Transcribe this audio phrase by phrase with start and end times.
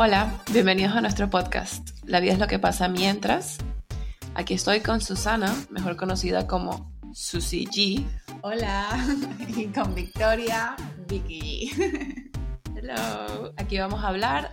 [0.00, 1.88] Hola, bienvenidos a nuestro podcast.
[2.04, 3.58] La vida es lo que pasa mientras.
[4.36, 8.06] Aquí estoy con Susana, mejor conocida como Susie G.
[8.42, 8.86] Hola,
[9.48, 10.76] y con Victoria,
[11.08, 11.72] Vicky.
[12.76, 13.52] Hello.
[13.56, 14.52] Aquí vamos a hablar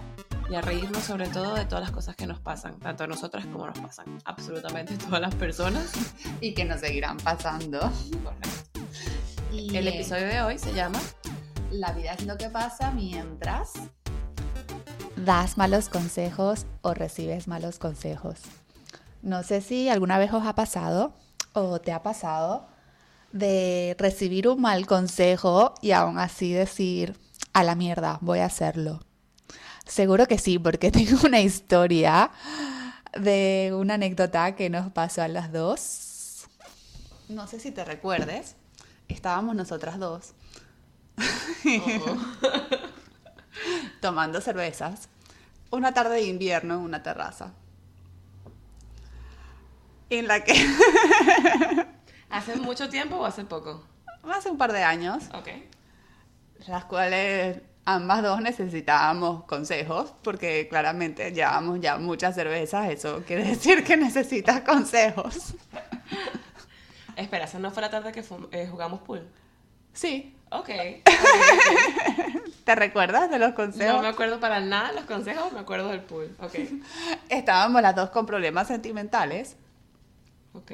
[0.49, 3.45] y a reírnos sobre todo de todas las cosas que nos pasan, tanto a nosotras
[3.45, 5.91] como nos pasan, absolutamente todas las personas.
[6.41, 7.91] Y que nos seguirán pasando.
[9.51, 10.97] Y el episodio de hoy se llama
[11.69, 13.73] La vida es lo que pasa mientras
[15.15, 18.39] das malos consejos o recibes malos consejos.
[19.21, 21.13] No sé si alguna vez os ha pasado
[21.53, 22.67] o te ha pasado
[23.31, 27.17] de recibir un mal consejo y aún así decir,
[27.53, 28.99] a la mierda, voy a hacerlo.
[29.85, 32.31] Seguro que sí, porque tengo una historia
[33.19, 36.47] de una anécdota que nos pasó a las dos.
[37.29, 38.55] No sé si te recuerdes,
[39.07, 40.33] estábamos nosotras dos
[41.17, 42.17] Oh.
[44.01, 45.09] tomando cervezas
[45.71, 47.53] una tarde de invierno en una terraza.
[50.09, 50.53] En la que
[52.29, 53.83] ¿Hace mucho tiempo o hace poco?
[54.31, 55.49] hace un par de años, Ok.
[56.67, 63.83] las cuales ambas dos necesitábamos consejos, porque claramente llevamos ya muchas cervezas, eso quiere decir
[63.83, 65.53] que necesitas consejos.
[67.15, 69.27] Espera, ¿esa no fue la tarde que eh, jugamos pool?
[69.95, 70.69] Sí, Ok.
[72.63, 73.95] ¿te recuerdas de los consejos?
[73.95, 76.35] No me acuerdo para nada los consejos, me acuerdo del pool.
[76.39, 76.53] Ok.
[77.29, 79.55] Estábamos las dos con problemas sentimentales
[80.53, 80.71] Ok.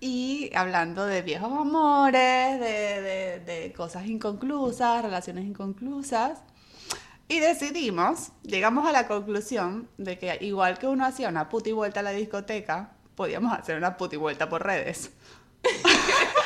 [0.00, 6.38] y hablando de viejos amores, de, de- de cosas inconclusas, relaciones inconclusas.
[7.28, 12.00] Y decidimos, llegamos a la conclusión de que igual que uno hacía una puti vuelta
[12.00, 15.10] a la discoteca, podíamos hacer una puti vuelta por redes.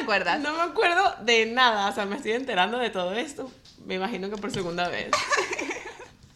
[0.00, 0.40] te recuerdas?
[0.40, 3.50] No me acuerdo de nada, o sea, me estoy enterando de todo esto.
[3.84, 5.10] Me imagino que por segunda vez.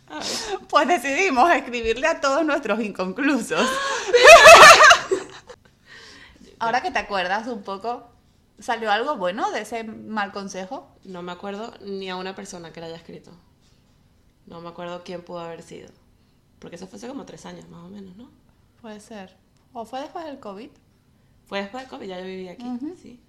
[0.08, 0.26] A ver.
[0.68, 3.68] Pues decidimos escribirle a todos nuestros inconclusos.
[6.58, 8.10] Ahora que te acuerdas un poco,
[8.58, 10.88] ¿salió algo bueno de ese mal consejo?
[11.04, 13.32] No me acuerdo ni a una persona que la haya escrito.
[14.46, 15.90] No me acuerdo quién pudo haber sido.
[16.58, 18.30] Porque eso fue hace como tres años, más o menos, ¿no?
[18.80, 19.36] Puede ser.
[19.72, 20.70] ¿O fue después del COVID?
[21.46, 22.64] Fue después del COVID, ya yo vivía aquí,
[23.00, 23.20] sí.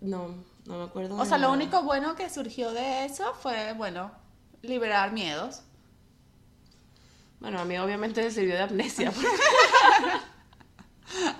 [0.00, 0.34] No,
[0.66, 1.16] no me acuerdo.
[1.16, 4.10] O de sea, lo único bueno que surgió de eso fue, bueno,
[4.62, 5.62] liberar miedos.
[7.40, 9.12] Bueno, a mí obviamente me sirvió de amnesia.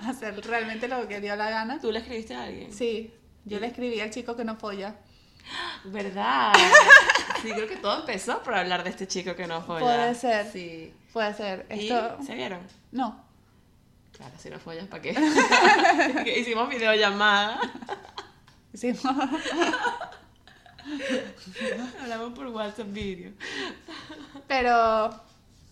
[0.07, 1.79] Hacer realmente lo que dio la gana.
[1.79, 2.73] ¿Tú le escribiste a alguien?
[2.73, 3.13] Sí,
[3.45, 4.95] yo le escribí al chico que no folla.
[5.85, 6.53] ¿Verdad?
[7.41, 9.79] Sí, creo que todo empezó por hablar de este chico que no folla.
[9.79, 10.51] Puede ser.
[10.51, 10.93] Sí.
[11.13, 11.65] Puede ser.
[11.69, 12.17] ¿Y Esto...
[12.21, 12.59] se vieron?
[12.91, 13.23] No.
[14.11, 15.01] Claro, si no follas, ¿para
[16.23, 16.35] qué?
[16.37, 17.61] Hicimos videollamada.
[18.73, 18.93] Sí.
[22.01, 23.31] Hablamos por WhatsApp video.
[24.47, 25.09] pero,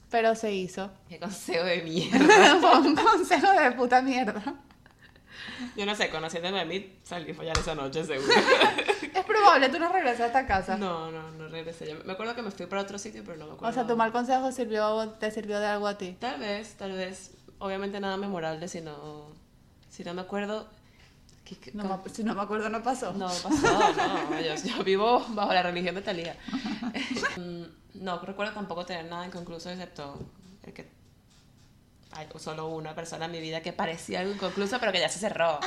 [0.09, 0.91] pero se hizo.
[1.09, 2.57] Qué consejo de mierda.
[2.61, 4.41] Fue un consejo de puta mierda.
[5.75, 8.31] Yo no sé, conociéndome a mí, salí a follar esa noche, seguro.
[9.13, 10.77] Es probable, tú no regresaste a casa.
[10.77, 11.89] No, no, no regresé.
[11.89, 13.71] Yo me acuerdo que me fui para otro sitio, pero no me acuerdo.
[13.71, 16.15] O sea, tu mal consejo sirvió, te sirvió de algo a ti.
[16.19, 17.33] Tal vez, tal vez.
[17.59, 19.31] Obviamente nada memorable, si no,
[19.89, 20.69] si no me acuerdo.
[21.55, 23.13] ¿Qué- No me- si no me acuerdo, no pasó.
[23.13, 23.93] No, pasó,
[24.29, 24.39] no.
[24.41, 26.35] Yo, yo vivo bajo la religión de Talía.
[27.37, 27.63] Mm,
[28.03, 30.19] no recuerdo tampoco tener nada inconcluso excepto
[30.63, 30.89] el que
[32.11, 35.19] hay solo una persona en mi vida que parecía algo inconcluso, pero que ya se
[35.19, 35.59] cerró.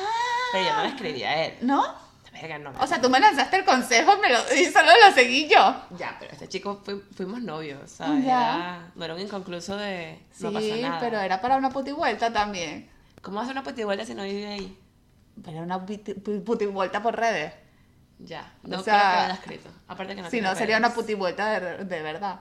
[0.52, 1.54] Pero yo no le escribí a él.
[1.62, 1.84] ¿No?
[2.32, 2.72] Verga, no.
[2.80, 5.74] O sea, tú me lanzaste el consejo me lo, y solo lo seguí yo.
[5.98, 7.86] ya, pero este chico fui- fuimos novios, Ya.
[8.06, 8.24] ¿sabes?
[8.24, 10.98] Era- no era un inconcluso de no sí, nada.
[11.00, 12.88] pero era para una puti vuelta también.
[13.22, 14.78] ¿Cómo hace una vuelta si no vive ahí?
[15.46, 17.52] Era una puti, vuelta por redes.
[18.18, 19.70] Ya, no O sea, creo que lo haya escrito.
[19.88, 22.41] Aparte que no si no, sería una puti vuelta de, de verdad.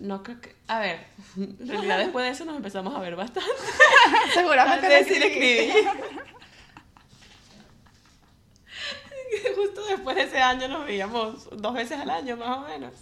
[0.00, 0.56] No creo que...
[0.68, 1.04] A ver,
[1.36, 3.50] en realidad después de eso nos empezamos a ver bastante.
[4.34, 5.70] Seguramente escribí.
[5.70, 5.88] escribí.
[9.56, 12.92] Justo después de ese año nos veíamos dos veces al año, más o menos.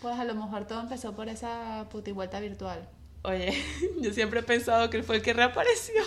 [0.00, 2.88] Pues a lo mejor todo empezó por esa puti vuelta virtual.
[3.22, 3.60] Oye,
[4.00, 6.02] yo siempre he pensado que él fue el que reapareció.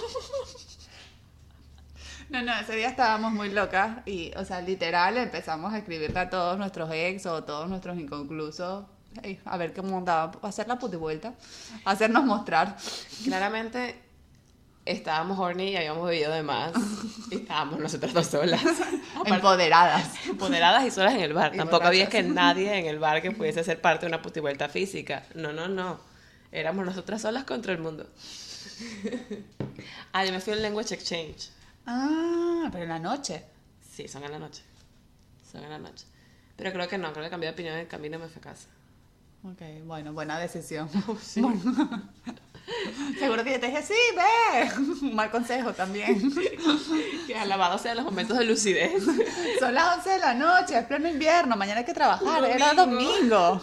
[2.32, 6.30] No, no, ese día estábamos muy locas y, o sea, literal empezamos a escribirle a
[6.30, 8.86] todos nuestros ex o todos nuestros inconclusos.
[9.24, 11.34] Ey, a ver cómo andaba, a hacer la puti vuelta,
[11.86, 12.78] hacernos mostrar.
[13.24, 14.00] Claramente
[14.86, 16.72] estábamos horny y habíamos bebido de más.
[17.32, 18.62] Y estábamos nosotras dos solas.
[19.26, 20.28] Empoderadas.
[20.28, 21.56] empoderadas y solas en el bar.
[21.56, 22.26] Y Tampoco había borrachas.
[22.26, 25.24] que nadie en el bar que pudiese ser parte de una putivuelta física.
[25.34, 26.00] No, no, no.
[26.52, 28.08] Éramos nosotras solas contra el mundo.
[30.14, 31.50] ah, yo me fui al language exchange.
[31.92, 33.44] Ah, pero en la noche.
[33.92, 34.62] Sí, son en la noche.
[35.52, 36.06] Son en la noche.
[36.56, 38.40] Pero creo que no, creo que cambié de opinión en el camino y me fui
[38.40, 38.68] a casa.
[39.44, 40.88] Ok, bueno, buena decisión.
[41.38, 42.04] Bueno.
[43.20, 44.84] Seguro que yo te dije, sí, ve.
[45.02, 46.32] Un mal consejo también.
[47.26, 49.04] Que alabado sea los momentos de lucidez.
[49.60, 53.60] Son las 11 de la noche, es pleno invierno, mañana hay que trabajar, era Domingo.
[53.60, 53.62] domingo.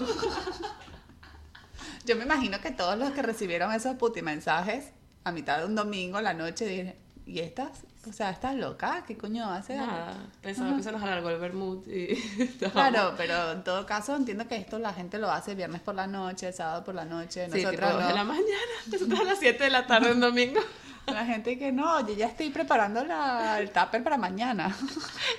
[2.04, 4.86] Yo me imagino que todos los que recibieron esos puti mensajes
[5.22, 6.96] a mitad de un domingo, la noche, dije,
[7.26, 7.70] ¿y estas?
[8.08, 9.02] O sea, ¿estás loca?
[9.06, 9.76] ¿Qué coño hace?
[9.76, 12.14] Nada, pensaba que se nos alargó el vermut y
[12.72, 16.06] Claro, pero en todo caso entiendo que esto la gente lo hace viernes por la
[16.06, 18.06] noche, sábado por la noche, Sí, nosotros no.
[18.08, 18.46] de la mañana,
[18.92, 20.60] nosotros a las 7 de la tarde un domingo.
[21.06, 24.74] La gente que no, yo ya estoy preparando la- el tupper para mañana.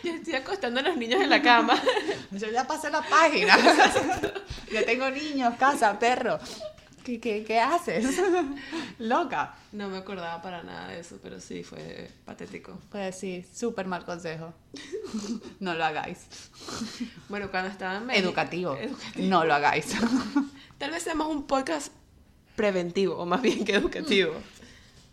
[0.01, 1.75] Yo estoy acostando a los niños en la cama.
[2.31, 3.57] Yo ya pasé la página.
[4.71, 6.39] ya tengo niños, casa, perro.
[7.07, 8.21] ¿Qué, qué, qué haces?
[8.99, 9.55] Loca.
[9.71, 12.77] No me acordaba para nada de eso, pero sí, fue patético.
[12.91, 14.53] Pues sí, súper mal consejo.
[15.61, 16.27] No lo hagáis.
[17.29, 18.27] Bueno, cuando estaba en México...
[18.27, 18.75] Educativo.
[18.75, 19.25] Educativo.
[19.25, 19.95] No lo hagáis.
[20.77, 21.93] Tal vez seamos un podcast
[22.57, 24.33] preventivo, o más bien que educativo,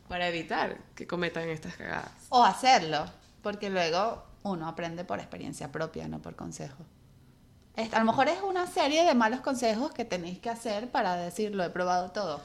[0.08, 2.10] para evitar que cometan estas cagadas.
[2.28, 3.04] O hacerlo,
[3.40, 6.84] porque luego uno aprende por experiencia propia, no por consejo.
[7.76, 11.54] A lo mejor es una serie de malos consejos que tenéis que hacer para decir
[11.54, 12.40] lo he probado todo.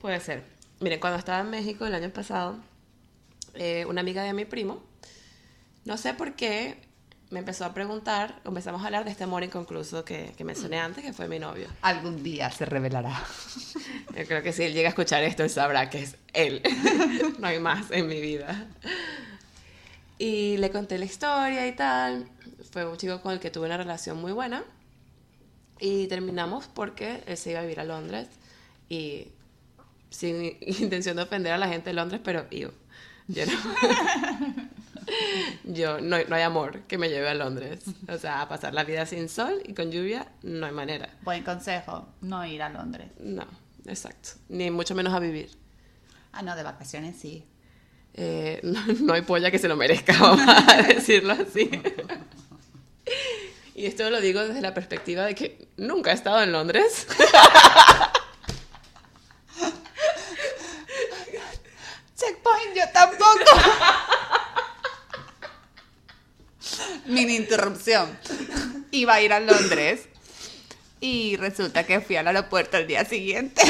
[0.00, 0.42] Puede ser.
[0.80, 2.56] Miren, cuando estaba en México el año pasado,
[3.54, 4.82] eh, una amiga de mi primo,
[5.84, 6.80] no sé por qué,
[7.30, 11.04] me empezó a preguntar, empezamos a hablar de este amor inconcluso que, que mencioné antes,
[11.04, 11.68] que fue mi novio.
[11.82, 13.22] Algún día se revelará.
[14.16, 16.60] Yo creo que si él llega a escuchar esto, él sabrá que es él.
[17.38, 18.66] no hay más en mi vida.
[20.20, 22.28] Y le conté la historia y tal.
[22.70, 24.62] Fue un chico con el que tuve una relación muy buena.
[25.78, 28.28] Y terminamos porque él se iba a vivir a Londres.
[28.90, 29.28] Y
[30.10, 32.70] sin intención de ofender a la gente de Londres, pero yo,
[33.28, 33.52] yo no.
[35.64, 37.82] Yo, no, no hay amor que me lleve a Londres.
[38.08, 41.08] O sea, a pasar la vida sin sol y con lluvia, no hay manera.
[41.22, 43.10] Buen consejo, no ir a Londres.
[43.18, 43.44] No,
[43.86, 44.30] exacto.
[44.50, 45.50] Ni mucho menos a vivir.
[46.30, 47.44] Ah, no, de vacaciones sí.
[48.14, 48.60] Eh,
[49.00, 51.70] no, hay polla que se lo merezca, vamos a decirlo así.
[53.74, 57.06] Y esto lo digo desde la perspectiva de que nunca he estado en Londres.
[62.16, 63.44] Checkpoint, yo tampoco.
[67.06, 68.18] Mini interrupción.
[68.90, 70.02] Iba a ir a Londres
[71.00, 73.62] y resulta que fui al aeropuerto el día siguiente.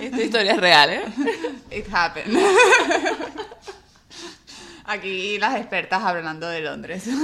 [0.00, 1.02] Esta historia es real, ¿eh?
[1.70, 2.38] It happened.
[4.84, 7.04] Aquí las expertas hablando de Londres.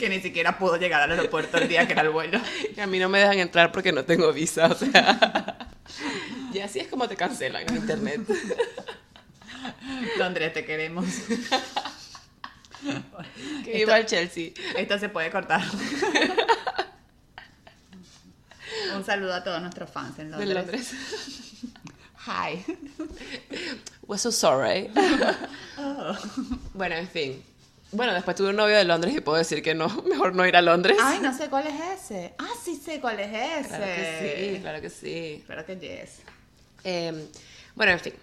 [0.00, 2.40] Que ni siquiera pudo llegar al aeropuerto el día que era el vuelo.
[2.74, 5.68] Y a mí no me dejan entrar porque no tengo visa, o sea.
[6.52, 8.22] Y así es como te cancelan en internet.
[10.16, 11.04] Londres, te queremos.
[13.64, 14.52] Que al Chelsea.
[14.76, 15.62] Esto se puede cortar.
[18.96, 20.92] Un saludo a todos nuestros fans en De Londres.
[20.92, 20.94] Londres.
[22.26, 22.64] Hi.
[24.06, 24.90] We're so sorry.
[26.74, 27.42] Bueno, en fin.
[27.92, 30.56] Bueno, después tuve un novio de Londres y puedo decir que no, mejor no ir
[30.56, 30.96] a Londres.
[31.00, 32.34] Ay, no sé cuál es ese.
[32.38, 33.68] Ah, sí sé cuál es ese.
[33.68, 35.44] Claro que sí, claro que sí.
[35.46, 36.20] Claro que yes.
[36.84, 37.28] Eh,
[37.74, 38.14] bueno, en fin.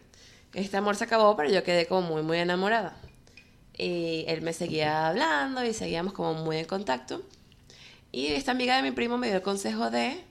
[0.54, 2.96] Este amor se acabó, pero yo quedé como muy, muy enamorada.
[3.78, 7.24] Y él me seguía hablando y seguíamos como muy en contacto.
[8.12, 10.24] Y esta amiga de mi primo me dio el consejo de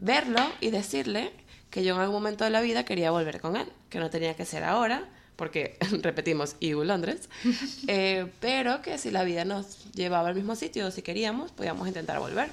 [0.00, 1.32] verlo y decirle
[1.70, 4.34] que yo en algún momento de la vida quería volver con él, que no tenía
[4.34, 7.28] que ser ahora, porque repetimos, EU Londres,
[7.86, 12.18] eh, pero que si la vida nos llevaba al mismo sitio, si queríamos, podíamos intentar
[12.18, 12.50] volver.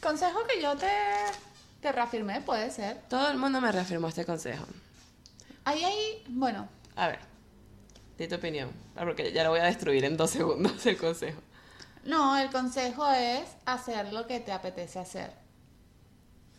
[0.00, 0.90] Consejo que yo te,
[1.80, 2.98] te reafirmé, puede ser.
[3.08, 4.66] Todo el mundo me reafirmó este consejo.
[5.64, 7.20] Ahí, ahí, bueno, A ver,
[8.18, 11.40] di tu opinión, porque ya lo voy a destruir en dos segundos el consejo.
[12.04, 15.32] No, el consejo es hacer lo que te apetece hacer.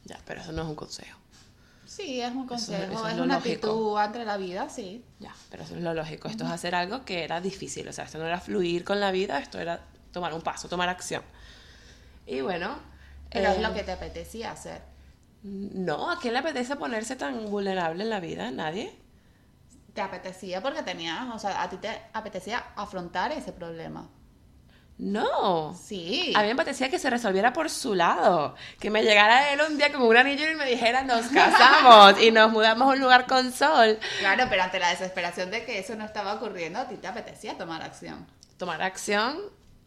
[0.06, 1.20] Ya, pero eso no es un consejo.
[1.86, 3.68] Sí, es un consejo, eso es es, una lógico.
[3.68, 5.06] actitud ante la vida, sí.
[5.20, 6.28] Ya, pero eso es lo lógico.
[6.28, 7.88] Esto es hacer algo que era difícil.
[7.88, 10.90] O sea, esto no era fluir con la vida, esto era tomar un paso, tomar
[10.90, 11.24] acción.
[12.26, 12.78] Y bueno.
[13.30, 14.82] Pero es eh, lo que te apetecía hacer.
[15.44, 18.50] No, ¿a quién le apetece ponerse tan vulnerable en la vida?
[18.52, 18.98] ¿Nadie?
[19.94, 24.10] Te apetecía porque tenías, o sea, a ti te apetecía afrontar ese problema.
[24.98, 25.74] No.
[25.74, 26.32] Sí.
[26.36, 28.56] A mí me apetecía que se resolviera por su lado.
[28.80, 32.32] Que me llegara él un día como un anillo y me dijera, nos casamos y
[32.32, 34.00] nos mudamos a un lugar con sol.
[34.20, 37.58] Claro, pero ante la desesperación de que eso no estaba ocurriendo, a ti te apetecía
[37.58, 38.26] tomar acción.
[38.58, 39.38] tomar acción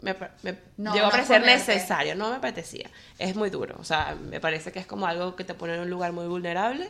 [0.01, 1.75] me, me No, llegó a no parecer ponerte.
[1.75, 2.89] necesario, no me apetecía.
[3.19, 5.81] Es muy duro, o sea, me parece que es como algo que te pone en
[5.81, 6.89] un lugar muy vulnerable.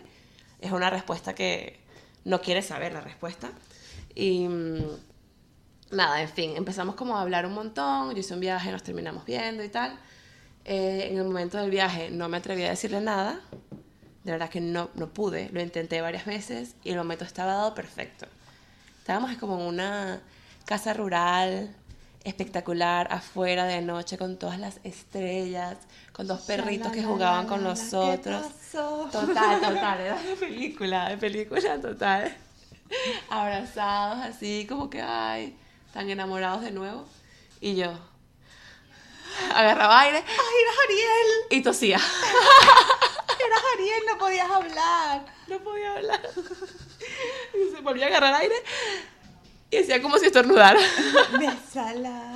[0.61, 1.79] Es una respuesta que
[2.25, 3.49] no quiere saber la respuesta.
[4.15, 4.83] Y mm,
[5.91, 9.25] nada, en fin, empezamos como a hablar un montón, yo hice un viaje, nos terminamos
[9.25, 9.99] viendo y tal.
[10.65, 13.41] Eh, en el momento del viaje no me atreví a decirle nada,
[14.25, 17.75] de verdad que no, no pude, lo intenté varias veces y el momento estaba dado
[17.75, 18.27] perfecto.
[18.99, 20.21] Estábamos como en una
[20.67, 21.75] casa rural
[22.25, 25.79] espectacular afuera de noche con todas las estrellas,
[26.13, 28.47] con dos perritos que jugaban con nosotros.
[28.71, 32.37] Total, total, era de película, de película total.
[33.31, 35.57] Abrazados así, como que, ay,
[35.99, 37.09] tan enamorados de nuevo.
[37.61, 37.91] Y yo
[39.53, 40.19] agarraba aire.
[40.19, 41.29] ¡Ay, eras Ariel!
[41.51, 41.97] Y tosía.
[43.47, 45.27] Eras Ariel, no podías hablar.
[45.49, 46.21] No podía hablar.
[47.55, 48.55] Y se volvía a agarrar aire
[49.71, 50.79] y decía como si estornudara.
[51.39, 52.33] Bésala.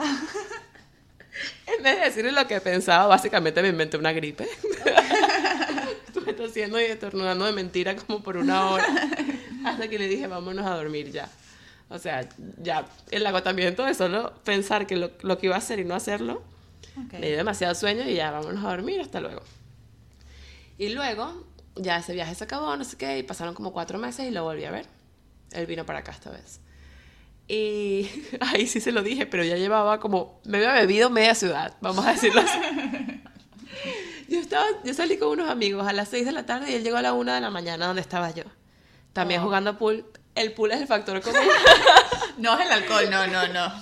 [1.67, 4.49] En vez de decirle lo que pensaba, básicamente me inventé una gripe.
[6.09, 8.87] Estuve tosiendo y estornudando de mentira como por una hora.
[9.65, 11.29] Hasta que le dije, vámonos a dormir ya.
[11.93, 12.29] O sea,
[12.63, 15.95] ya el agotamiento de solo pensar que lo, lo que iba a hacer y no
[15.95, 16.43] hacerlo,
[17.07, 17.15] Ok.
[17.15, 19.43] me dio demasiado sueño y ya, vámonos a dormir, hasta luego.
[20.79, 21.45] Y luego,
[21.77, 24.43] ya ese viaje se acabó, no sé qué, y pasaron como cuatro meses y lo
[24.45, 24.87] volví a ver.
[25.53, 26.61] Él vino para acá esta vez.
[27.49, 28.09] Y
[28.41, 32.07] ahí sí se lo dije, pero ya llevaba como, me había bebido media ciudad, vamos
[32.07, 32.59] a decirlo así.
[34.29, 36.83] Yo, estaba, yo salí con unos amigos a las 6 de la tarde y él
[36.83, 38.45] llegó a la 1 de la mañana donde estaba yo.
[39.13, 39.45] También Oh.
[39.45, 40.07] jugando pool.
[40.35, 41.41] El pool es el factor común.
[42.39, 43.73] No es el alcohol, no, no, no.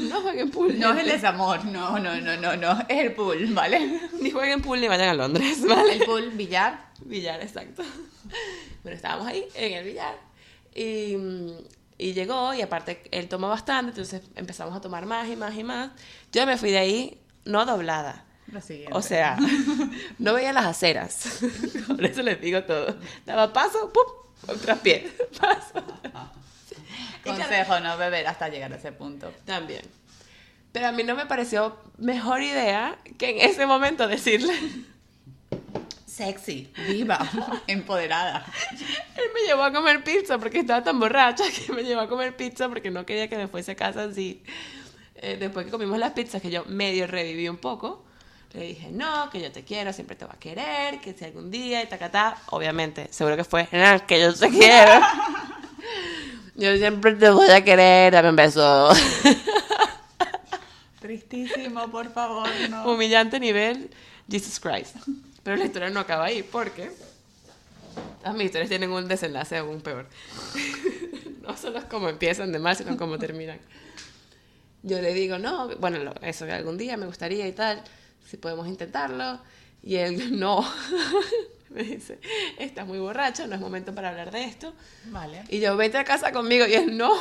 [0.00, 0.78] no jueguen pool.
[0.78, 1.12] No es el gente.
[1.14, 2.80] desamor, no, no, no, no, no.
[2.88, 4.00] Es el pool, ¿vale?
[4.20, 5.94] Ni jueguen pool ni vayan a Londres, ¿vale?
[5.94, 6.92] El pool, billar.
[7.04, 7.82] Billar, exacto.
[8.84, 10.14] Bueno, estábamos ahí en el billar
[10.74, 11.16] y,
[11.98, 15.64] y llegó y aparte él tomó bastante, entonces empezamos a tomar más y más y
[15.64, 15.90] más.
[16.32, 18.24] Yo me fui de ahí no doblada.
[18.92, 19.36] O sea,
[20.18, 21.40] no veía las aceras.
[21.86, 22.96] Por eso les digo todo.
[23.24, 24.02] Daba paso, ¡pum!
[24.48, 24.80] Y claro,
[27.24, 29.32] Consejo, no beber hasta llegar a ese punto.
[29.44, 29.82] También.
[30.72, 34.54] Pero a mí no me pareció mejor idea que en ese momento decirle.
[36.06, 37.18] Sexy, viva,
[37.66, 38.44] empoderada.
[39.16, 42.36] Él me llevó a comer pizza porque estaba tan borracha que me llevó a comer
[42.36, 44.42] pizza porque no quería que me fuese a casa así.
[45.14, 48.04] Eh, después que comimos las pizzas, que yo medio reviví un poco,
[48.52, 51.50] le dije, no, que yo te quiero, siempre te va a querer, que si algún
[51.50, 55.00] día y tacatá, obviamente, seguro que fue, "Ah, que yo te quiero.
[56.56, 58.90] yo siempre te voy a querer, dame un beso.
[61.00, 62.90] Tristísimo, por favor, no.
[62.90, 63.90] Humillante nivel
[64.28, 64.96] Jesus Christ.
[65.42, 66.90] Pero la historia no acaba ahí porque
[68.20, 70.06] todas mis historias tienen un desenlace aún peor.
[71.42, 73.58] no solo es como empiezan de mal, sino como terminan.
[74.82, 77.82] Yo le digo, no, bueno, eso que algún día me gustaría y tal,
[78.30, 79.40] si podemos intentarlo.
[79.82, 80.64] Y él, no.
[81.70, 82.18] me dice,
[82.58, 84.72] estás muy borracho, no es momento para hablar de esto.
[85.06, 85.44] Vale.
[85.48, 86.66] Y yo, vete a casa conmigo.
[86.66, 87.12] Y él, no.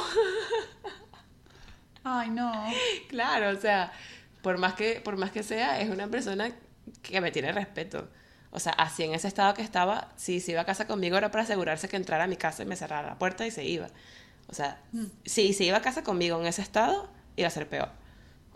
[2.03, 2.51] Ay, no.
[3.09, 3.91] Claro, o sea,
[4.41, 6.51] por más que, por más que sea, es una persona
[7.01, 8.07] que me tiene respeto.
[8.51, 11.29] O sea, así en ese estado que estaba, si se iba a casa conmigo era
[11.29, 13.87] para asegurarse que entrara a mi casa y me cerrara la puerta y se iba.
[14.47, 14.81] O sea,
[15.25, 17.89] si se iba a casa conmigo en ese estado, iba a ser peor,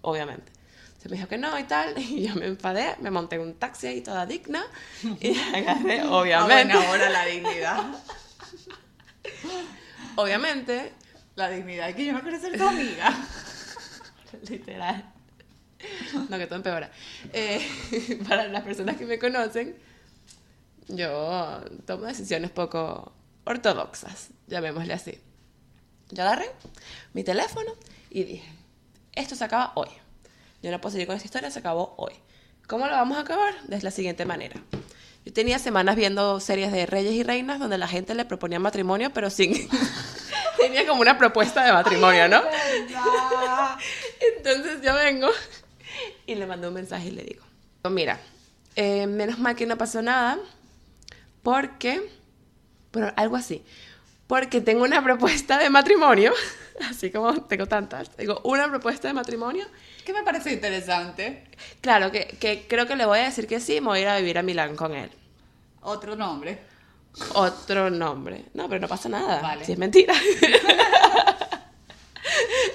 [0.02, 0.52] obviamente.
[1.04, 3.56] Se me dijo que no y tal, y yo me enfadé, me monté en un
[3.56, 4.64] taxi ahí toda digna
[5.20, 7.84] y agarré, obviamente, buena hora la dignidad.
[10.16, 10.94] obviamente,
[11.36, 13.14] La dignidad, que yo no quiero ser tu amiga.
[14.48, 15.12] Literal.
[16.30, 16.90] No, que todo empeora.
[17.34, 17.60] Eh,
[18.30, 19.76] para las personas que me conocen,
[20.88, 23.12] yo tomo decisiones poco
[23.44, 25.20] ortodoxas, llamémosle así.
[26.12, 26.50] Yo agarré
[27.12, 27.74] mi teléfono
[28.10, 28.54] y dije,
[29.12, 29.90] esto se acaba hoy.
[30.64, 32.14] Yo no puedo seguir con esta historia, se acabó hoy.
[32.68, 33.54] ¿Cómo lo vamos a acabar?
[33.64, 34.56] De la siguiente manera.
[35.26, 39.12] Yo tenía semanas viendo series de reyes y reinas donde la gente le proponía matrimonio,
[39.14, 39.54] pero sin...
[40.58, 42.42] tenía como una propuesta de matrimonio, ¿no?
[44.38, 45.28] Entonces yo vengo
[46.26, 47.44] y le mando un mensaje y le digo,
[47.90, 48.20] mira,
[48.78, 50.40] eh, menos mal que no pasó nada,
[51.42, 52.10] porque,
[52.94, 53.62] bueno, algo así,
[54.28, 56.34] porque tengo una propuesta de matrimonio,
[56.90, 59.66] así como tengo tantas, tengo una propuesta de matrimonio,
[60.06, 61.44] Que me parece interesante.
[61.82, 64.08] claro, que, que creo que le voy a decir que sí, me voy a ir
[64.10, 65.10] a vivir a Milán con él.
[65.82, 66.60] Otro nombre.
[67.36, 68.46] Otro nombre.
[68.54, 69.40] No, pero no pasa nada.
[69.42, 69.64] Vale.
[69.66, 70.14] Si es mentira.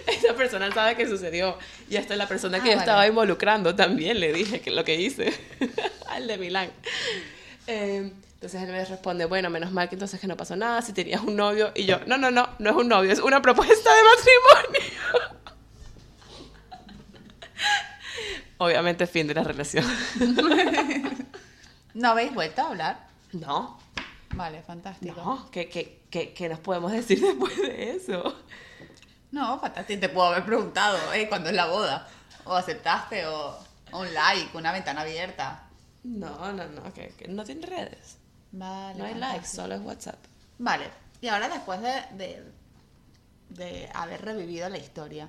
[0.07, 1.57] Esa persona sabe que sucedió.
[1.89, 2.81] Y hasta la persona que Ah, yo vale.
[2.81, 5.33] estaba involucrando también le dije que lo que hice
[6.09, 6.71] al de Milán.
[7.67, 10.93] Eh, entonces él me responde, bueno, menos mal que entonces que no pasó nada, si
[10.93, 11.73] tenías un novio.
[11.75, 14.99] Y yo, no, no, no, no es un novio, es una propuesta de matrimonio.
[18.59, 19.85] Obviamente fin de la relación.
[21.95, 23.09] ¿No habéis vuelto a hablar?
[23.33, 23.79] No,
[24.35, 25.21] Vale, fantástico.
[25.21, 28.37] No, ¿qué, qué, qué, qué nos podemos decir después de eso?
[29.31, 30.01] No, fantástico.
[30.01, 31.29] Te puedo haber preguntado, ¿eh?
[31.29, 32.09] ¿Cuándo es la boda?
[32.45, 33.59] O aceptaste, o,
[33.93, 35.65] un like, una ventana abierta.
[36.05, 38.19] No, no, no, que, que no tiene redes.
[38.53, 38.99] Vale.
[38.99, 40.19] No hay likes, solo es WhatsApp.
[40.59, 40.89] Vale.
[41.21, 42.45] Y ahora después de, de,
[43.51, 45.29] de haber revivido la historia,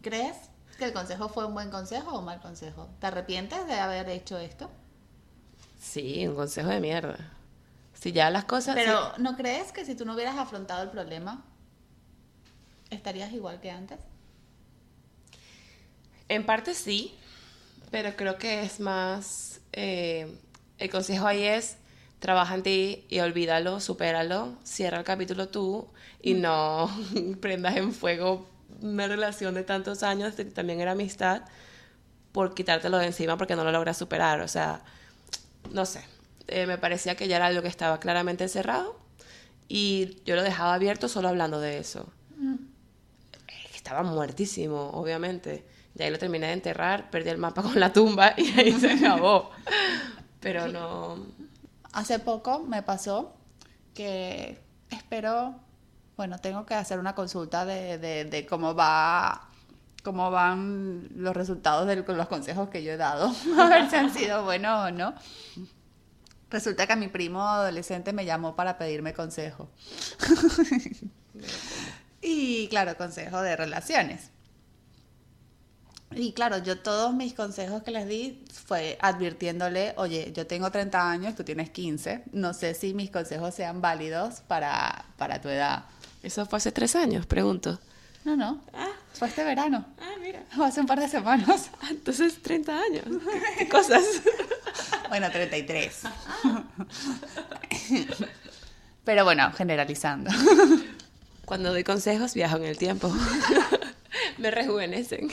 [0.00, 0.36] ¿crees
[0.76, 2.88] que el consejo fue un buen consejo o un mal consejo?
[3.00, 4.70] ¿Te arrepientes de haber hecho esto?
[5.78, 7.32] Sí, un consejo de mierda.
[7.92, 8.74] Si ya las cosas...
[8.74, 11.44] Pero ¿no crees que si tú no hubieras afrontado el problema,
[12.90, 13.98] estarías igual que antes?
[16.28, 17.14] En parte sí,
[17.90, 19.60] pero creo que es más...
[19.72, 20.38] eh,
[20.78, 21.76] el consejo ahí es,
[22.18, 25.88] trabaja en ti y olvídalo, supéralo, cierra el capítulo tú
[26.20, 26.90] y no
[27.40, 28.48] prendas en fuego
[28.82, 31.42] una relación de tantos años, que también era amistad,
[32.32, 34.40] por quitártelo de encima porque no lo logras superar.
[34.40, 34.82] O sea,
[35.70, 36.04] no sé,
[36.48, 38.96] eh, me parecía que ya era algo que estaba claramente encerrado
[39.68, 42.12] y yo lo dejaba abierto solo hablando de eso.
[43.46, 45.64] Que Estaba muertísimo, obviamente.
[45.96, 48.92] Y ahí lo terminé de enterrar, perdí el mapa con la tumba y ahí se
[48.92, 49.50] acabó.
[50.40, 51.18] Pero no...
[51.92, 53.36] Hace poco me pasó
[53.94, 54.58] que
[54.90, 55.54] espero,
[56.16, 59.48] bueno, tengo que hacer una consulta de, de- cómo va,
[60.02, 64.12] cómo van los resultados de los consejos que yo he dado, a ver si han
[64.12, 65.14] sido buenos o no.
[66.50, 69.70] Resulta que mi primo adolescente me llamó para pedirme consejo.
[72.22, 74.30] y claro, consejo de relaciones.
[76.16, 81.10] Y claro, yo todos mis consejos que les di fue advirtiéndole, oye, yo tengo 30
[81.10, 85.86] años, tú tienes 15, no sé si mis consejos sean válidos para, para tu edad.
[86.24, 87.78] Eso fue hace tres años, pregunto.
[88.24, 90.42] No, no, Ah, fue este verano, ah, mira.
[90.58, 91.70] o hace un par de semanas.
[91.82, 93.04] Ah, entonces 30 años.
[93.04, 94.02] ¿Qué, qué cosas?
[95.08, 96.00] Bueno, 33.
[99.04, 100.30] Pero bueno, generalizando.
[101.44, 103.12] Cuando doy consejos viajo en el tiempo.
[104.38, 105.28] Me rejuvenecen.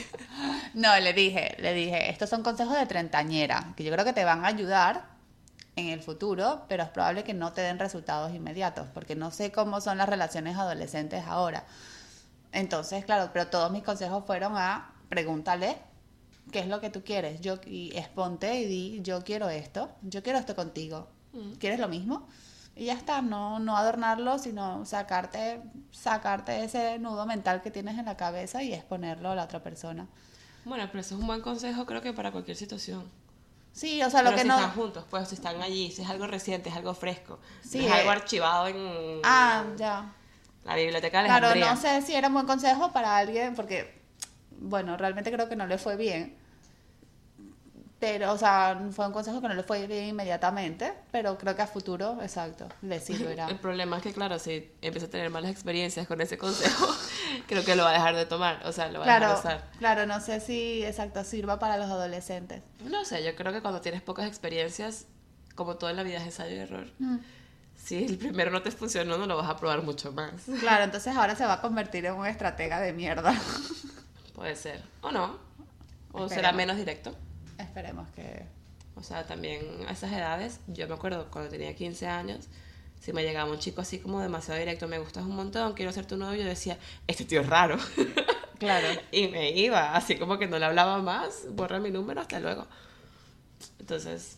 [0.76, 4.24] No, le dije, le dije, estos son consejos de treintañera, que yo creo que te
[4.24, 5.04] van a ayudar
[5.82, 9.52] en el futuro, pero es probable que no te den resultados inmediatos, porque no sé
[9.52, 11.66] cómo son las relaciones adolescentes ahora.
[12.52, 15.78] Entonces, claro, pero todos mis consejos fueron a pregúntale
[16.52, 20.24] qué es lo que tú quieres, yo y exponte y di, yo quiero esto, yo
[20.24, 21.08] quiero esto contigo.
[21.60, 22.28] ¿Quieres lo mismo?
[22.76, 28.06] Y ya está, no, no adornarlo, sino sacarte, sacarte ese nudo mental que tienes en
[28.06, 30.08] la cabeza y exponerlo a la otra persona.
[30.66, 33.06] Bueno, pero eso es un buen consejo creo que para cualquier situación.
[33.74, 34.56] Sí, o sea, lo Pero que si no...
[34.56, 37.40] están juntos, pues si están allí, si es algo reciente, es algo fresco.
[37.64, 38.16] Sí, es algo eh.
[38.16, 40.14] archivado en Ah, ya.
[40.66, 44.02] la biblioteca de Claro, no sé si era un buen consejo para alguien, porque,
[44.60, 46.38] bueno, realmente creo que no le fue bien.
[48.02, 51.62] Pero, o sea, fue un consejo que no le fue bien inmediatamente, pero creo que
[51.62, 53.48] a futuro, exacto, le servirá.
[53.48, 56.88] El problema es que, claro, si empieza a tener malas experiencias con ese consejo,
[57.48, 59.44] creo que lo va a dejar de tomar, o sea, lo va a Claro, dejar
[59.44, 59.72] de usar.
[59.78, 62.64] claro, no sé si, exacto, sirva para los adolescentes.
[62.84, 65.06] No sé, yo creo que cuando tienes pocas experiencias,
[65.54, 67.18] como todo en la vida es ensayo y error, Mm.
[67.76, 70.32] si el primero no te funcionó, no lo vas a probar mucho más.
[70.60, 73.40] Claro, entonces ahora se va a convertir en un estratega de mierda.
[74.34, 75.38] Puede ser, o no,
[76.14, 76.56] o será Esperemos.
[76.58, 77.16] menos directo.
[77.62, 78.46] Esperemos que...
[78.96, 82.48] O sea, también a esas edades, yo me acuerdo cuando tenía 15 años,
[83.00, 86.06] si me llegaba un chico así como demasiado directo, me gustas un montón, quiero ser
[86.06, 87.78] tu novio, yo decía, este tío es raro.
[88.62, 88.88] Claro.
[89.12, 92.68] y me iba, así como que no le hablaba más, borra mi número, hasta luego.
[93.80, 94.38] Entonces,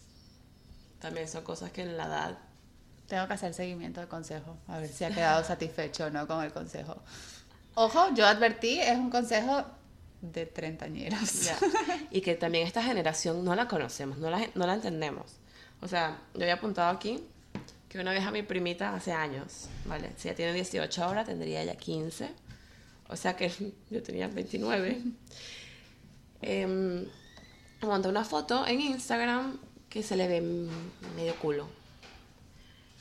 [1.02, 2.38] también son cosas que en la edad...
[3.10, 6.42] Tengo que hacer seguimiento de consejo, a ver si ha quedado satisfecho o no con
[6.42, 7.04] el consejo.
[7.76, 9.66] Ojo, yo advertí, es un consejo
[10.24, 11.46] de treintañeros.
[11.46, 11.58] ya.
[12.12, 15.26] Y que también esta generación no la conocemos, no la, no la entendemos.
[15.82, 17.20] O sea, yo había apuntado aquí
[17.90, 20.12] que una vez a mi primita hace años, ¿vale?
[20.18, 22.30] Si ella tiene 18 ahora, tendría ya 15.
[23.10, 23.52] O sea que
[23.90, 25.02] yo tenía 29.
[26.46, 27.06] Em,
[27.82, 29.58] monté una foto en Instagram
[29.88, 30.42] que se le ve
[31.16, 31.70] medio culo.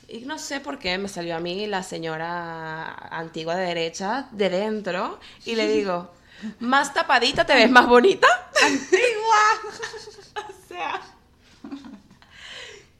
[0.07, 4.49] Y no sé por qué me salió a mí la señora antigua de derecha de
[4.49, 6.13] dentro y le digo,
[6.59, 8.27] más tapadita te ves más bonita.
[8.63, 9.71] ¡Antigua!
[10.35, 10.99] O sea,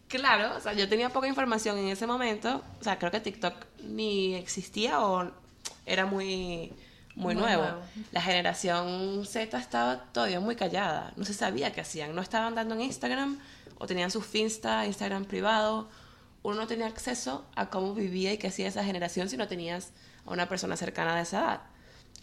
[0.07, 2.61] claro, o sea, yo tenía poca información en ese momento.
[2.79, 3.53] O sea, creo que TikTok
[3.83, 5.31] ni existía o
[5.85, 6.71] era muy,
[7.15, 7.63] muy, Muy nuevo.
[7.63, 7.81] nuevo.
[8.11, 11.13] La generación Z estaba todavía muy callada.
[11.15, 12.13] No se sabía qué hacían.
[12.15, 13.39] No estaban dando en Instagram
[13.79, 15.89] o tenían su Finsta, Instagram privado.
[16.43, 19.91] Uno no tenía acceso a cómo vivía y qué hacía esa generación si no tenías
[20.25, 21.61] a una persona cercana de esa edad.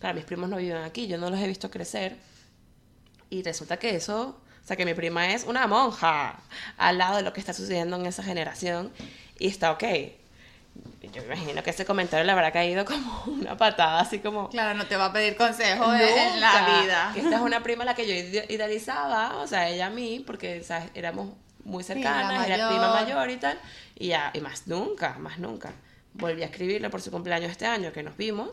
[0.01, 2.17] Claro, mis primos no viven aquí, yo no los he visto crecer.
[3.29, 6.41] Y resulta que eso, o sea, que mi prima es una monja
[6.79, 8.91] al lado de lo que está sucediendo en esa generación
[9.39, 9.85] y está ok.
[11.13, 14.49] Yo me imagino que ese comentario le habrá caído como una patada, así como...
[14.49, 15.95] Claro, no te va a pedir consejos
[16.35, 17.13] en la vida.
[17.17, 20.23] Esta es una prima a la que yo ide- idealizaba, o sea, ella a mí,
[20.27, 21.29] porque éramos
[21.65, 23.59] muy cercanas, era prima mayor y tal,
[23.99, 25.73] y ya, y más nunca, más nunca.
[26.15, 28.51] Volví a escribirle por su cumpleaños este año que nos vimos,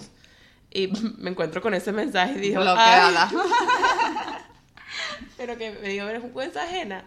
[0.77, 0.87] y
[1.17, 3.29] me encuentro con ese mensaje y digo, Bloqueada.
[5.37, 7.03] Pero que me digo, eres un cuenta ajena.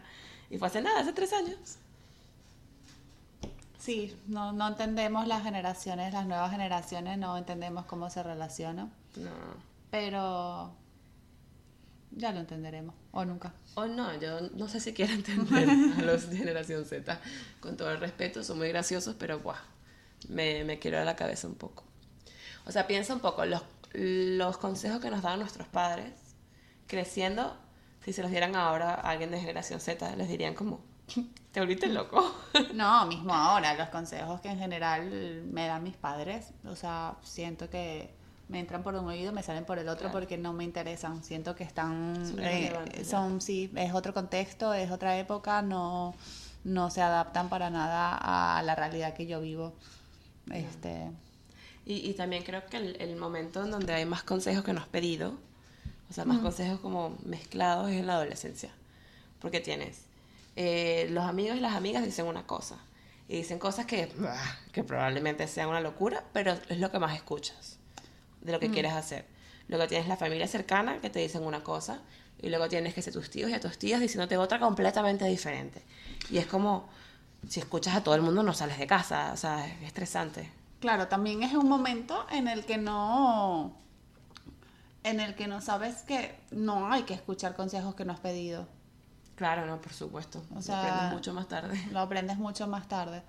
[0.51, 1.59] Y fue hace nada, hace tres años.
[3.79, 9.31] Sí, no, no entendemos las generaciones, las nuevas generaciones, no entendemos cómo se relacionan, No.
[9.91, 10.71] pero
[12.11, 13.55] ya lo entenderemos, o nunca.
[13.77, 17.21] O no, yo no sé si quiero entender a los generación Z.
[17.61, 19.57] Con todo el respeto, son muy graciosos, pero guau,
[20.29, 21.85] me, me quiero a la cabeza un poco.
[22.71, 23.63] O sea, piensa un poco, los,
[23.95, 26.13] los consejos que nos daban nuestros padres,
[26.87, 27.57] creciendo,
[28.05, 30.79] si se los dieran ahora a alguien de generación Z, les dirían como,
[31.53, 32.33] te volviste loco.
[32.73, 37.69] No, mismo ahora, los consejos que en general me dan mis padres, o sea, siento
[37.69, 38.15] que
[38.47, 40.13] me entran por un oído, me salen por el otro Claro.
[40.13, 44.93] porque no me interesan, siento que están, Son eh, son, sí, es otro contexto, es
[44.93, 46.15] otra época, no,
[46.63, 48.15] no se adaptan para nada
[48.59, 49.73] a la realidad que yo vivo.
[50.53, 51.11] Este,
[51.87, 54.87] Y, y también creo que el, el momento en donde hay más consejos que nos
[54.87, 55.39] pedido,
[56.11, 58.71] o sea, más consejos como mezclados es en la adolescencia.
[59.41, 60.03] Porque tienes,
[60.57, 62.79] eh, los amigos y las amigas dicen una cosa,
[63.29, 67.15] y dicen cosas que, bah, que probablemente sean una locura, pero es lo que más
[67.15, 67.79] escuchas
[68.41, 69.25] de lo que quieres hacer.
[69.69, 72.01] Luego tienes la familia cercana que te dicen una cosa,
[72.43, 75.83] y luego tienes que ser tus tíos y a tus tías diciéndote otra completamente diferente.
[76.31, 76.89] Y es como,
[77.49, 80.51] si escuchas a todo el mundo no sales de casa, o sea, es estresante.
[80.81, 83.77] Claro, también es un momento en el que no
[85.03, 88.67] en el que no sabes que no hay que escuchar consejos que no has pedido.
[89.35, 90.43] Claro, no, por supuesto.
[90.55, 91.89] O Lo aprendes mucho más tarde.
[91.93, 93.23] Lo aprendes mucho más tarde.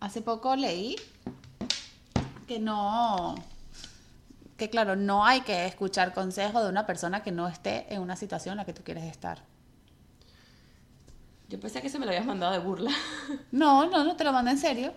[0.00, 0.96] Hace poco leí
[2.46, 3.34] que no
[4.56, 8.16] que claro, no hay que escuchar consejos de una persona que no esté en una
[8.16, 9.42] situación en la que tú quieres estar.
[11.48, 12.92] Yo pensé que se me lo habías mandado de burla.
[13.50, 14.94] No, no, no te lo mando en serio.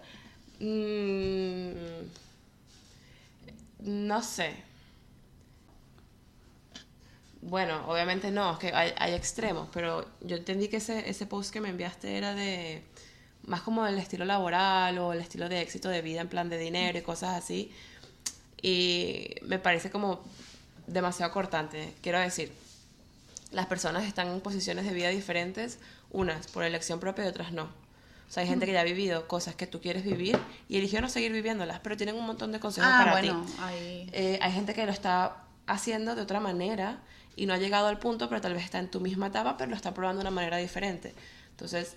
[0.60, 1.74] Mm,
[3.80, 4.56] no sé.
[7.42, 11.62] Bueno, obviamente no, es que hay, extremos, pero yo entendí que ese, ese post que
[11.62, 12.84] me enviaste era de
[13.46, 16.58] más como el estilo laboral o el estilo de éxito de vida en plan de
[16.58, 17.72] dinero y cosas así.
[18.62, 20.24] Y me parece como
[20.88, 21.94] demasiado cortante.
[22.02, 22.52] Quiero decir,
[23.52, 25.80] las personas están en posiciones de vida diferentes,
[26.12, 27.85] unas por elección propia y otras no.
[28.28, 31.00] O sea, hay gente que ya ha vivido cosas que tú quieres vivir y eligió
[31.02, 33.54] no seguir viviéndolas, pero tienen un montón de consejos Ah, para bueno, ti.
[33.60, 37.00] ahí Eh, hay gente que lo está haciendo de otra manera
[37.36, 39.70] y no ha llegado al punto, pero tal vez está en tu misma etapa, pero
[39.70, 41.14] lo está probando de una manera diferente.
[41.52, 41.96] Entonces,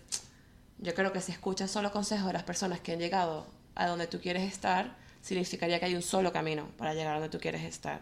[0.78, 4.06] yo creo que si escuchas solo consejos de las personas que han llegado a donde
[4.06, 7.62] tú quieres estar, significaría que hay un solo camino para llegar a donde tú quieres
[7.64, 8.00] estar.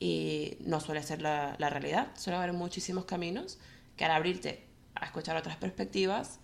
[0.00, 2.08] Y no suele ser la, la realidad.
[2.16, 3.58] Suele haber muchísimos caminos
[3.96, 6.38] que al abrirte a escuchar otras perspectivas,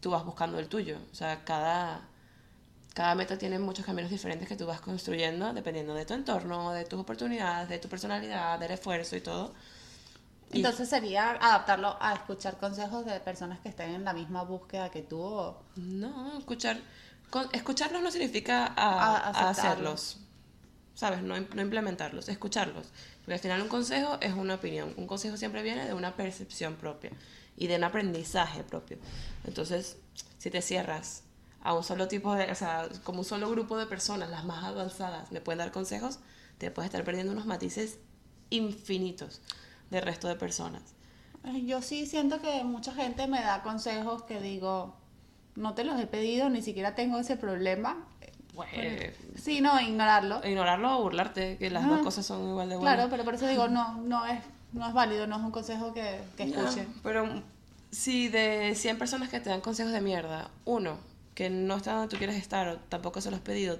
[0.00, 0.98] tú vas buscando el tuyo.
[1.12, 2.02] O sea, cada,
[2.94, 6.84] cada meta tiene muchos caminos diferentes que tú vas construyendo dependiendo de tu entorno, de
[6.84, 9.54] tus oportunidades, de tu personalidad, del esfuerzo y todo.
[10.50, 15.02] Entonces sería adaptarlo a escuchar consejos de personas que estén en la misma búsqueda que
[15.02, 15.20] tú.
[15.20, 16.78] o- No, escuchar,
[17.30, 20.18] con- escucharlos no significa a, A- hacerlos,
[20.94, 21.22] ¿sabes?
[21.22, 22.86] No, no implementarlos, escucharlos.
[23.20, 26.76] Porque al final un consejo es una opinión, un consejo siempre viene de una percepción
[26.76, 27.10] propia
[27.56, 28.98] y de un aprendizaje propio.
[29.44, 29.96] Entonces,
[30.38, 31.22] si te cierras
[31.62, 34.64] a un solo tipo de, o sea, como un solo grupo de personas, las más
[34.64, 36.18] avanzadas, me pueden dar consejos,
[36.58, 37.98] te puedes estar perdiendo unos matices
[38.50, 39.40] infinitos
[39.90, 40.82] del resto de personas.
[41.64, 44.96] Yo sí siento que mucha gente me da consejos que digo,
[45.56, 48.06] no te los he pedido, ni siquiera tengo ese problema.
[48.72, 50.40] Eh, Sí, no, ignorarlo.
[50.46, 51.88] ignorarlo o burlarte, que las Ah.
[51.88, 52.94] dos cosas son igual de buenas.
[52.94, 54.38] Claro, pero por eso digo, no, no es,
[54.74, 56.86] no es válido, no es un consejo que, que escuche.
[57.02, 57.42] pero
[57.90, 60.98] si de 100 personas que te dan consejos de mierda, uno
[61.34, 63.78] que no está donde tú quieres estar o tampoco se los has pedido,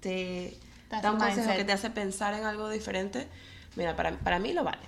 [0.00, 0.56] te,
[0.90, 3.28] hace da un consejo que te hace pensar en algo diferente,
[3.76, 4.82] mira, para, para mí lo vale.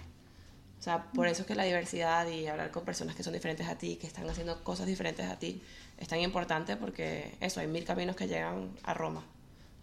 [0.79, 3.69] O sea, por eso es que la diversidad y hablar con personas que son diferentes
[3.69, 5.63] a ti, que están haciendo cosas diferentes a ti,
[5.99, 9.23] es tan importante porque eso, hay mil caminos que llegan a Roma.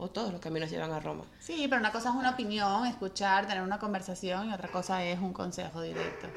[0.01, 1.25] O todos los caminos llevan a Roma.
[1.41, 5.19] Sí, pero una cosa es una opinión, escuchar, tener una conversación y otra cosa es
[5.19, 6.27] un consejo directo.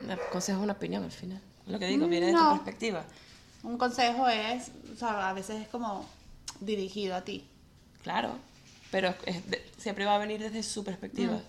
[0.00, 1.40] Un consejo es una opinión al final.
[1.66, 2.48] Lo que digo, viene de Mm, No.
[2.50, 3.04] tu perspectiva.
[3.64, 6.08] Un consejo es, o sea, a veces es como
[6.60, 7.44] dirigido a ti.
[8.04, 8.30] Claro,
[8.92, 11.40] pero es de- siempre va a venir desde su perspectiva.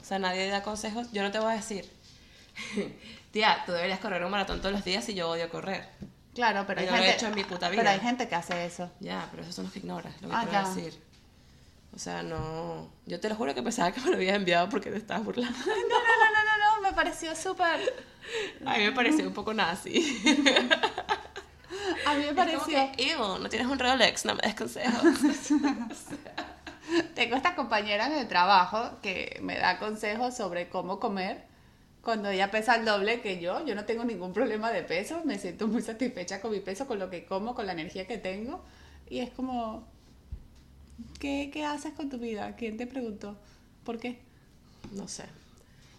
[0.00, 1.10] O sea, nadie da consejos.
[1.12, 1.90] Yo no te voy a decir,
[3.32, 5.88] Tía, tú deberías correr un maratón todos los días y yo odio correr.
[6.34, 7.90] Claro, pero hay no lo he gente, hecho en mi puta pero vida.
[7.90, 8.90] hay gente que hace eso.
[9.00, 10.68] Ya, pero esos son los que ignoras, lo que Ah, quiero ya.
[10.74, 11.02] decir.
[11.92, 12.88] O sea, no...
[13.06, 15.58] Yo te lo juro que pensaba que me lo habías enviado porque te estabas burlando.
[15.58, 17.80] No, no, no, no, no, no, me pareció súper.
[18.64, 20.22] A mí me pareció un poco nazi.
[22.06, 22.92] A mí me Es como pareció.
[22.96, 25.02] que, "Ew, no tienes un Rolex, no me des consejos.
[27.14, 31.44] Tengo esta compañera en el trabajo que me da consejos sobre cómo comer.
[32.02, 35.38] Cuando ella pesa el doble que yo, yo no tengo ningún problema de peso, me
[35.38, 38.64] siento muy satisfecha con mi peso, con lo que como, con la energía que tengo.
[39.08, 39.86] Y es como,
[41.18, 42.56] ¿qué, qué haces con tu vida?
[42.56, 43.36] ¿Quién te preguntó?
[43.84, 44.18] ¿Por qué?
[44.92, 45.24] No sé.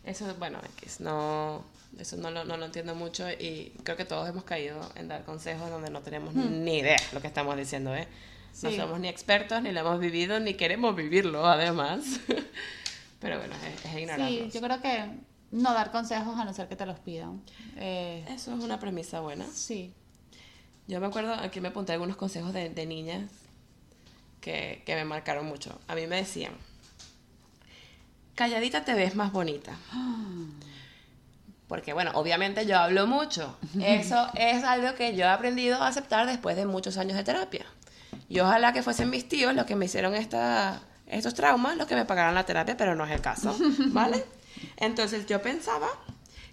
[0.04, 1.64] Eso, bueno, X, no,
[2.00, 5.24] eso no lo, no lo entiendo mucho y creo que todos hemos caído en dar
[5.24, 8.08] consejos donde no tenemos ni idea lo que estamos diciendo, ¿eh?
[8.64, 8.76] No Sí.
[8.78, 12.04] somos ni expertos, ni lo hemos vivido, ni queremos vivirlo, además.
[13.22, 14.54] Pero bueno, es, es Sí, ignorarlos.
[14.54, 15.06] yo creo que
[15.52, 17.42] no dar consejos a no ser que te los pidan.
[17.78, 19.46] Eh, Eso es una premisa buena.
[19.54, 19.94] sí.
[20.88, 23.30] Yo me acuerdo, aquí me apunté algunos consejos de, de niñas
[24.42, 25.80] que, que me marcaron mucho.
[25.88, 26.52] A mí me decían,
[28.36, 29.72] calladita te ves más bonita.
[31.68, 33.58] Porque bueno, obviamente yo hablo mucho.
[33.82, 37.66] Eso es algo que yo he aprendido a aceptar después de muchos años de terapia.
[38.28, 41.96] Y ojalá que fuesen mis tíos los que me hicieron esta, estos traumas, los que
[41.96, 43.56] me pagaran la terapia, pero no es el caso,
[43.90, 44.26] ¿vale?
[44.78, 45.88] Entonces yo pensaba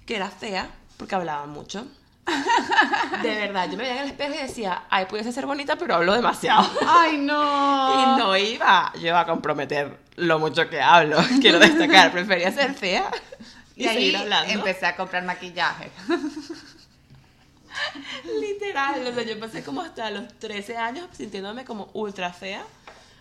[0.06, 1.86] que era fea porque hablaba mucho.
[3.22, 5.94] De verdad, yo me veía en el espejo y decía, ay, pudiese ser bonita, pero
[5.94, 6.68] hablo demasiado.
[6.86, 8.16] ¡Ay, no!
[8.16, 13.10] Y no iba yo a comprometer lo mucho que hablo, quiero destacar, prefería ser fea
[13.76, 14.52] y, Y ahí seguir hablando.
[14.52, 15.90] empecé a comprar maquillaje.
[18.40, 22.64] Literal, o sea, yo pasé como hasta los 13 años sintiéndome como ultra fea.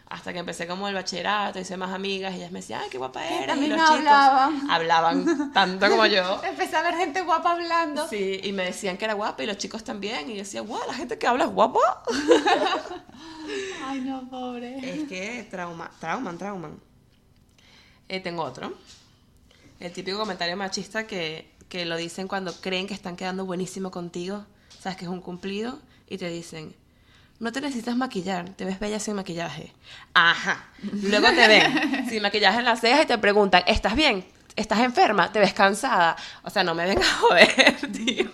[0.09, 2.97] Hasta que empecé como el bachillerato, hice más amigas y ellas me decían, ay, qué
[2.97, 3.47] guapa eres.
[3.47, 4.71] también y los chicos hablaban.
[4.71, 6.41] hablaban tanto como yo.
[6.45, 8.07] Empecé a ver gente guapa hablando.
[8.07, 10.29] Sí, y me decían que era guapa y los chicos también.
[10.29, 12.03] Y yo decía, guau, la gente que habla es guapa.
[13.85, 14.77] Ay, no, pobre.
[14.79, 16.79] Es que trauma, trauman, trauman.
[18.07, 18.73] Eh, tengo otro.
[19.81, 24.45] El típico comentario machista que, que lo dicen cuando creen que están quedando buenísimo contigo.
[24.79, 25.79] Sabes que es un cumplido.
[26.09, 26.73] Y te dicen,
[27.39, 29.71] no te necesitas maquillar, te ves bella sin maquillaje.
[30.13, 30.65] Ajá.
[30.81, 34.25] Luego te ven sin maquillaje en las cejas y te preguntan, ¿estás bien?
[34.55, 35.31] ¿Estás enferma?
[35.31, 36.15] ¿Te ves cansada?
[36.43, 38.31] O sea, no me vengas a joder, tío.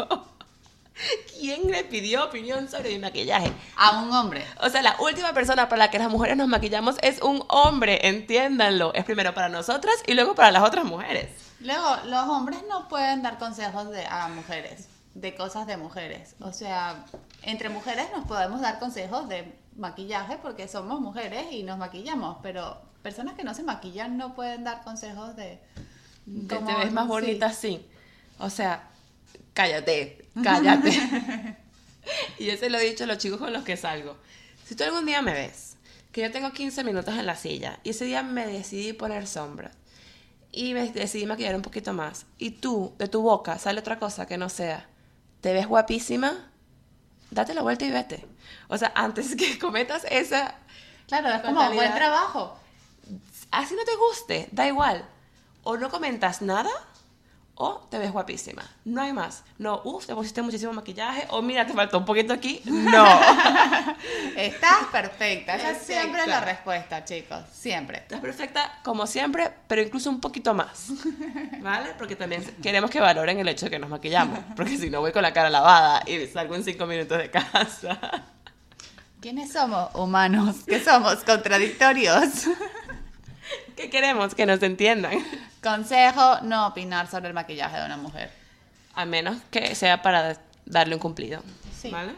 [1.38, 3.52] ¿Quién le pidió opinión sobre mi maquillaje?
[3.76, 4.46] A un hombre.
[4.62, 8.08] O sea, la última persona para la que las mujeres nos maquillamos es un hombre,
[8.08, 8.94] entiéndanlo.
[8.94, 11.30] Es primero para nosotras y luego para las otras mujeres.
[11.60, 16.36] Luego, los hombres no pueden dar consejos de, a mujeres, de cosas de mujeres.
[16.40, 17.06] O sea,
[17.44, 22.82] entre mujeres nos podemos dar consejos de maquillaje porque somos mujeres y nos maquillamos, pero
[23.02, 25.60] personas que no se maquillan no pueden dar consejos de...
[26.26, 27.10] Que cómo- te ves más sí.
[27.10, 27.86] bonita así.
[28.40, 28.90] O sea,
[29.54, 30.90] cállate, cállate.
[32.40, 34.18] y yo se lo he dicho a los chicos con los que salgo.
[34.66, 35.76] Si tú algún día me ves,
[36.12, 39.76] que yo tengo 15 minutos en la silla y ese día me decidí poner sombras
[40.52, 44.26] y me decidí maquillar un poquito más y tú, de tu boca, sale otra cosa
[44.28, 44.88] que no sea,
[45.44, 46.50] te ves guapísima,
[47.30, 48.26] date la vuelta y vete.
[48.70, 50.56] O sea, antes que cometas esa
[51.06, 52.58] Claro, es como buen trabajo.
[53.52, 55.06] así no te guste, da igual.
[55.64, 56.72] O no comentas nada
[57.56, 58.64] o te ves guapísima.
[58.86, 59.44] No hay más.
[59.60, 62.62] No, uff, te pusiste muchísimo maquillaje o mira, te faltó un poquito aquí.
[62.66, 63.06] No.
[64.36, 65.56] Estás perfecta.
[65.56, 65.94] Esa Perfecta.
[65.94, 67.44] siempre es la respuesta, chicos.
[67.52, 67.98] Siempre.
[68.00, 70.88] Estás perfecta como siempre, pero incluso un poquito más.
[71.62, 71.92] ¿Vale?
[71.98, 74.40] Porque también queremos que valoren el hecho de que nos maquillamos.
[74.56, 78.00] Porque si no voy con la cara lavada y salgo en cinco minutos de casa.
[79.22, 79.94] ¿Quiénes somos?
[79.94, 80.58] Humanos.
[80.66, 81.18] ¿Qué somos?
[81.24, 82.48] Contradictorios.
[83.76, 84.36] ¿Qué queremos?
[84.36, 85.24] Que nos entiendan.
[85.64, 88.32] Consejo, no opinar sobre el maquillaje de una mujer.
[88.96, 91.42] A menos que sea para darle un cumplido.
[91.80, 91.90] Sí.
[91.90, 92.14] ¿Vale?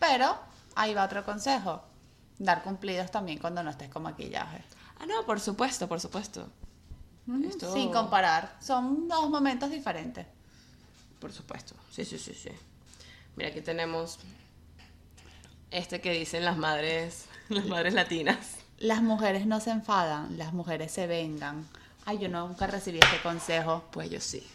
[0.00, 0.36] Pero
[0.74, 1.82] ahí va otro consejo.
[2.38, 4.62] Dar cumplidos también cuando no estés con maquillaje.
[4.98, 6.48] Ah, no, por supuesto, por supuesto.
[7.48, 8.56] Esto- Sin comparar.
[8.60, 10.26] Son dos momentos diferentes.
[11.20, 11.74] Por supuesto.
[11.90, 12.50] Sí, sí, sí, sí.
[13.36, 14.18] Mira, aquí tenemos
[15.70, 18.56] este que dicen las madres, las madres latinas.
[18.78, 21.66] Las mujeres no se enfadan, las mujeres se vengan.
[22.08, 23.82] Ay, yo nunca recibí este consejo.
[23.90, 24.46] Pues yo sí.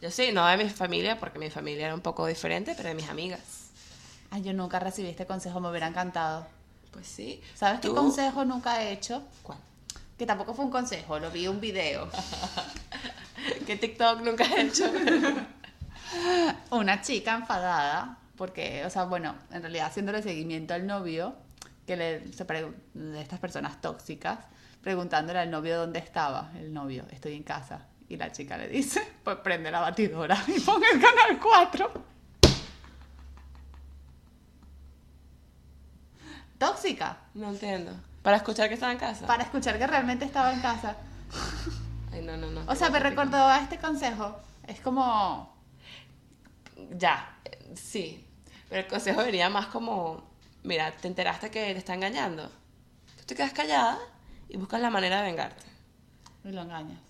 [0.00, 2.96] Yo sí, no de mi familia, porque mi familia era un poco diferente, pero de
[2.96, 3.70] mis amigas.
[4.32, 6.44] Ay, yo nunca recibí este consejo, me hubiera encantado.
[6.90, 7.40] Pues sí.
[7.54, 7.94] ¿Sabes qué ¿Tú?
[7.94, 9.22] consejo nunca he hecho?
[9.44, 9.58] ¿Cuál?
[10.18, 12.08] Que tampoco fue un consejo, lo vi en un video.
[13.66, 14.90] ¿Qué TikTok nunca he hecho?
[16.72, 21.36] Una chica enfadada, porque, o sea, bueno, en realidad haciéndole seguimiento al novio,
[21.86, 24.40] que le, se de estas personas tóxicas,
[24.82, 27.86] preguntándole al novio dónde estaba, el novio, estoy en casa.
[28.08, 31.92] Y la chica le dice, pues prende la batidora y pon el canal 4.
[36.58, 37.16] Tóxica.
[37.34, 37.92] No entiendo.
[38.22, 39.26] Para escuchar que estaba en casa.
[39.26, 40.96] Para escuchar que realmente estaba en casa.
[42.12, 42.70] Ay, no, no, no.
[42.70, 44.38] O sea, me recordó a este consejo.
[44.66, 45.56] Es como...
[46.90, 47.36] Ya,
[47.74, 48.28] sí.
[48.68, 50.30] Pero el consejo venía más como,
[50.62, 52.48] mira, te enteraste que te está engañando.
[53.16, 53.98] Tú te quedas callada
[54.52, 55.62] y buscas la manera de vengarte.
[56.44, 57.00] Y lo engañas.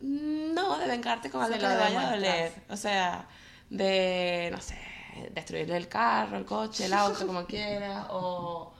[0.00, 2.52] No, de vengarte con Se algo que le vaya a doler.
[2.68, 3.26] O sea,
[3.68, 4.78] de, no sé,
[5.32, 8.06] destruirle el carro, el coche, el auto, como quieras.
[8.10, 8.72] O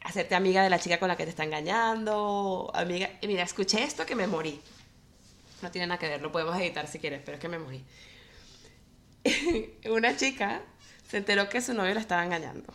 [0.00, 2.72] hacerte amiga de la chica con la que te está engañando.
[2.74, 4.60] Amiga, y mira, escuché esto que me morí.
[5.62, 7.84] No tiene nada que ver, lo podemos editar si quieres, pero es que me morí.
[9.88, 10.62] Una chica
[11.08, 12.74] se enteró que su novio la estaba engañando.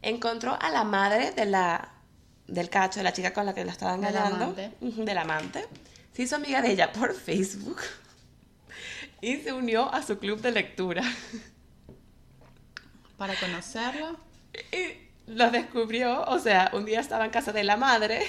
[0.00, 1.99] Encontró a la madre de la,
[2.50, 4.36] del cacho, de la chica con la que la estaba Del engañando.
[4.36, 4.72] amante.
[4.80, 5.66] Ujú, del amante.
[6.12, 7.80] Se hizo amiga de ella por Facebook.
[9.22, 11.02] Y se unió a su club de lectura.
[13.18, 14.16] Para conocerlo.
[14.72, 14.96] Y
[15.30, 18.22] los descubrió, o sea, un día estaba en casa de la madre,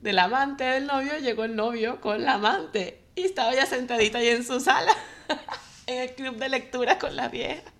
[0.00, 3.00] del amante del novio, llegó el novio con la amante.
[3.14, 4.92] Y estaba ella sentadita ahí en su sala,
[5.86, 7.72] en el club de lectura con las viejas.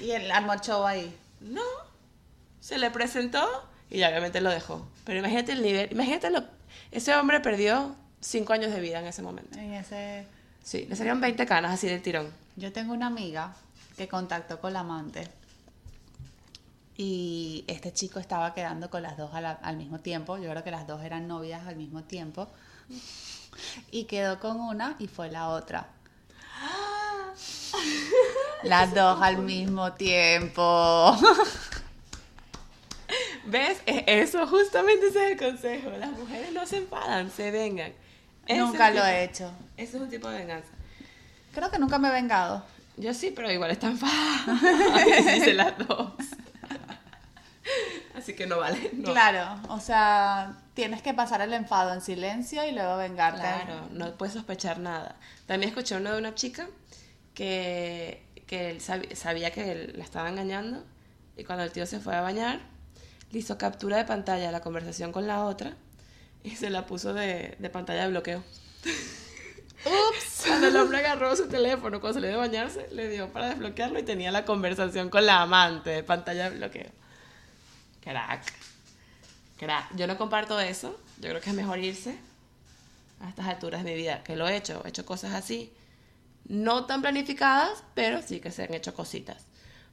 [0.00, 0.28] Y el
[0.62, 1.16] show ahí.
[1.40, 1.62] No,
[2.58, 4.86] se le presentó y ya obviamente lo dejó.
[5.04, 6.44] Pero imagínate el nivel, imagínate lo...
[6.90, 9.58] Ese hombre perdió cinco años de vida en ese momento.
[9.58, 10.26] En ese...
[10.62, 12.32] Sí, le salieron 20 canas así del tirón.
[12.56, 13.54] Yo tengo una amiga
[13.96, 15.28] que contactó con la amante.
[16.96, 20.38] Y este chico estaba quedando con las dos la- al mismo tiempo.
[20.38, 22.48] Yo creo que las dos eran novias al mismo tiempo.
[23.90, 25.88] Y quedó con una y fue la otra.
[28.64, 31.16] Las dos al mismo tiempo.
[33.46, 33.78] ¿Ves?
[33.86, 35.90] E- Eso justamente ese es el consejo.
[35.98, 37.92] Las mujeres no se enfadan, se vengan.
[38.46, 39.50] Ese Nunca lo tipo- he hecho.
[39.76, 40.68] Ese es un tipo de venganza.
[41.52, 42.64] Creo que nunca me he vengado.
[42.96, 44.58] Yo sí, pero igual está enfadada.
[45.34, 46.12] Dice las dos.
[48.14, 48.90] Así que no vale.
[48.94, 49.12] no.
[49.12, 53.40] Claro, o sea, tienes que pasar el enfado en silencio y luego vengarte.
[53.40, 55.16] Claro, no puedes sospechar nada.
[55.46, 56.66] También escuché uno de una chica
[57.34, 60.82] que, que él sabía que él la estaba engañando
[61.36, 62.60] y cuando el tío se fue a bañar,
[63.30, 65.76] le hizo captura de pantalla la conversación con la otra
[66.42, 68.42] y se la puso de, de pantalla de bloqueo.
[69.84, 70.44] Ups.
[70.46, 74.04] Cuando el hombre agarró su teléfono, cuando salió de bañarse, le dio para desbloquearlo y
[74.04, 76.90] tenía la conversación con la amante de pantalla de bloqueo.
[78.00, 78.52] Crack.
[79.58, 79.96] Crack.
[79.96, 80.98] Yo no comparto eso.
[81.20, 82.16] Yo creo que es mejor irse
[83.20, 84.22] a estas alturas de mi vida.
[84.22, 84.82] Que lo he hecho.
[84.84, 85.72] He hecho cosas así.
[86.46, 89.44] No tan planificadas, pero sí que se han hecho cositas.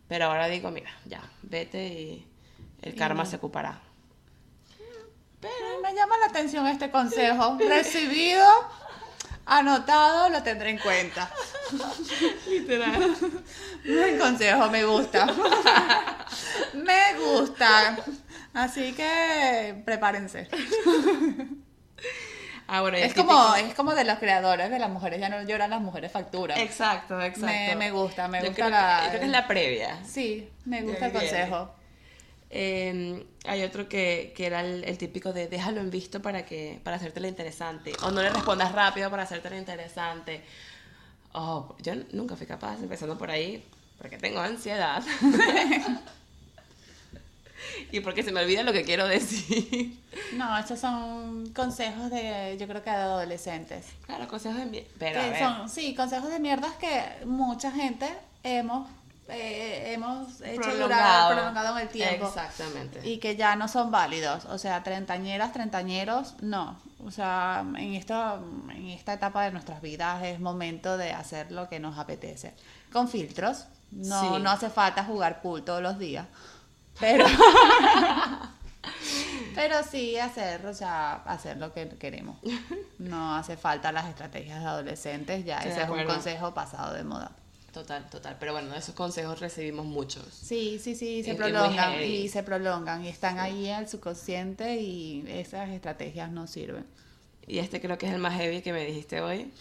[0.07, 2.27] Pero ahora digo, mira, ya, vete y
[2.83, 3.79] el karma se ocupará.
[5.39, 7.57] Pero me llama la atención este consejo.
[7.67, 8.45] Recibido,
[9.45, 11.29] anotado, lo tendré en cuenta.
[12.47, 13.15] Literal.
[13.85, 15.27] El consejo me gusta.
[16.73, 17.95] Me gusta.
[18.53, 20.47] Así que prepárense.
[22.67, 25.69] Ah, bueno, Es como, es como de los creadores de las mujeres, ya no lloran
[25.69, 26.57] las mujeres facturas.
[26.57, 27.45] Exacto, exacto.
[27.45, 29.99] Me- me gusta, me Yo gusta creo la- que- creo que es la previa.
[30.05, 31.75] Sí, me gusta el consejo.
[32.55, 36.79] Eh, hay otro que, que era el, el típico de déjalo en visto para que
[36.83, 37.93] para hacértela interesante.
[38.03, 40.43] O no le respondas rápido para hacértela interesante.
[41.33, 43.63] Oh, yo nunca fui capaz, empezando por ahí,
[43.97, 45.03] porque tengo ansiedad.
[47.91, 49.99] y porque se me olvida lo que quiero decir.
[50.33, 53.87] No, estos son consejos de, yo creo que de adolescentes.
[54.05, 54.83] Claro, consejos de mi...
[54.99, 58.07] Pero a Que ver, son, sí, consejos de mierdas que mucha gente
[58.43, 58.87] hemos,
[59.29, 62.27] eh, hemos hecho durar, prolongado en el tiempo.
[62.27, 63.07] Exactamente.
[63.07, 64.45] Y que ya no son válidos.
[64.45, 66.79] O sea, treintañeras, treintañeros, no.
[67.05, 68.13] O sea, en, esto,
[68.69, 72.53] en esta etapa de nuestras vidas es momento de hacer lo que nos apetece.
[72.91, 73.65] Con filtros.
[73.91, 74.41] No, Sí.
[74.41, 76.25] no hace falta jugar pool todos los días.
[76.99, 77.25] Pero,
[79.55, 82.37] pero sí hacer, o sea, hacer lo que queremos.
[82.99, 87.31] No hace falta las estrategias de adolescentes, ya ese es un consejo pasado de moda.
[87.73, 88.37] Total, total.
[88.39, 90.25] Pero bueno, de esos consejos recibimos muchos.
[90.31, 93.87] Sí, sí, sí, se es muy prolongan y se prolongan y están ahí en el
[93.89, 96.85] subconsciente y esas estrategias no sirven.
[97.47, 99.51] Y este creo que es el más heavy que me dijiste hoy.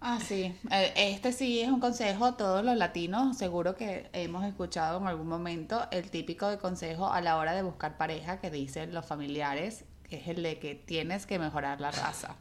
[0.00, 0.54] Ah, sí.
[0.70, 5.26] Eh, Este sí es un consejo, todos los latinos seguro que hemos escuchado en algún
[5.26, 9.84] momento el típico de consejo a la hora de buscar pareja que dicen los familiares,
[10.08, 12.36] que es el de que tienes que mejorar la raza.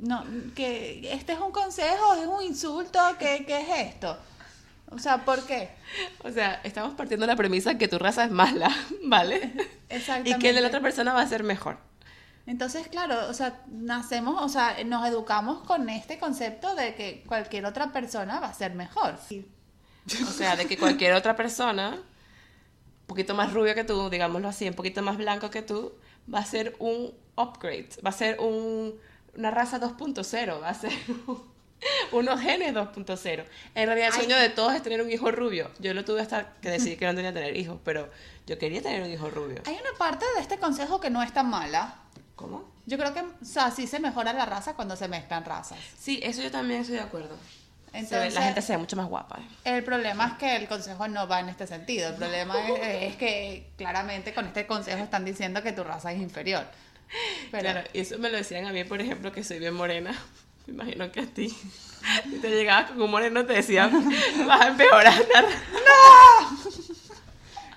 [0.00, 0.24] No,
[0.54, 4.16] que este es un consejo, es un insulto, ¿qué, qué es esto?
[4.90, 5.70] O sea, ¿por qué?
[6.22, 8.70] O sea, estamos partiendo de la premisa que tu raza es mala,
[9.04, 9.52] ¿vale?
[9.88, 10.30] Exactamente.
[10.30, 11.78] Y que la otra persona va a ser mejor.
[12.46, 17.66] Entonces, claro, o sea, nacemos, o sea, nos educamos con este concepto de que cualquier
[17.66, 19.16] otra persona va a ser mejor.
[19.16, 24.68] O sea, de que cualquier otra persona, un poquito más rubio que tú, digámoslo así,
[24.68, 25.94] un poquito más blanco que tú,
[26.32, 28.94] va a ser un upgrade, va a ser un,
[29.36, 30.92] una raza 2.0, va a ser
[31.26, 31.42] un-
[32.12, 33.44] unos genes 2.0.
[33.74, 34.18] En realidad el Ay.
[34.20, 35.70] sueño de todos es tener un hijo rubio.
[35.78, 38.08] Yo lo tuve hasta que decidí que no tenía que tener hijos, pero
[38.46, 39.62] yo quería tener un hijo rubio.
[39.66, 41.96] Hay una parte de este consejo que no es tan mala.
[42.34, 42.64] ¿Cómo?
[42.86, 45.78] Yo creo que, o sea, sí se mejora la raza cuando se mezclan razas.
[45.98, 47.36] Sí, eso yo también estoy de acuerdo.
[47.92, 49.38] Entonces, la gente se ve mucho más guapa.
[49.64, 52.10] el problema es que el consejo no va en este sentido.
[52.10, 56.20] El problema es, es que claramente con este consejo están diciendo que tu raza es
[56.20, 56.64] inferior.
[57.50, 60.12] Pero, Claro, y eso me lo decían a mí, por ejemplo, que soy bien morena.
[60.66, 61.54] Me imagino que a ti.
[62.22, 63.90] Si te llegabas con un moreno, te decían,
[64.46, 65.24] vas a empeorar.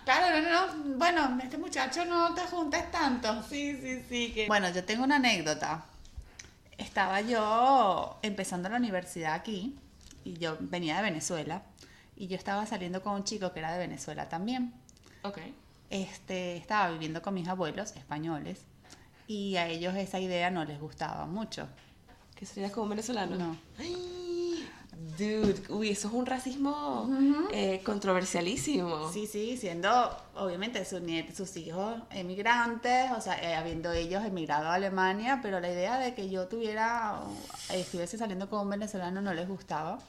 [0.05, 0.97] Claro, no, no, no.
[0.97, 3.41] Bueno, este muchacho no te juntes tanto.
[3.41, 4.31] Sí, sí, sí.
[4.31, 4.45] Que...
[4.47, 5.83] Bueno, yo tengo una anécdota.
[6.77, 9.75] Estaba yo empezando la universidad aquí
[10.23, 11.63] y yo venía de Venezuela
[12.15, 14.73] y yo estaba saliendo con un chico que era de Venezuela también.
[15.23, 15.39] Ok.
[15.89, 18.65] Este, estaba viviendo con mis abuelos españoles
[19.29, 21.67] y a ellos esa idea no les gustaba mucho.
[22.35, 23.35] ¿Que serías como un venezolano?
[23.35, 23.55] No.
[23.77, 24.67] Ay,
[25.19, 27.07] dude, uy, eso es un racismo
[27.51, 29.11] eh, controversialísimo.
[29.13, 29.89] Sí, sí, siendo
[30.35, 35.59] obviamente su niet- sus hijos emigrantes, o sea, eh, habiendo ellos emigrado a Alemania, pero
[35.59, 37.19] la idea de que yo tuviera,
[37.69, 39.99] eh, estuviese saliendo con un venezolano no les gustaba.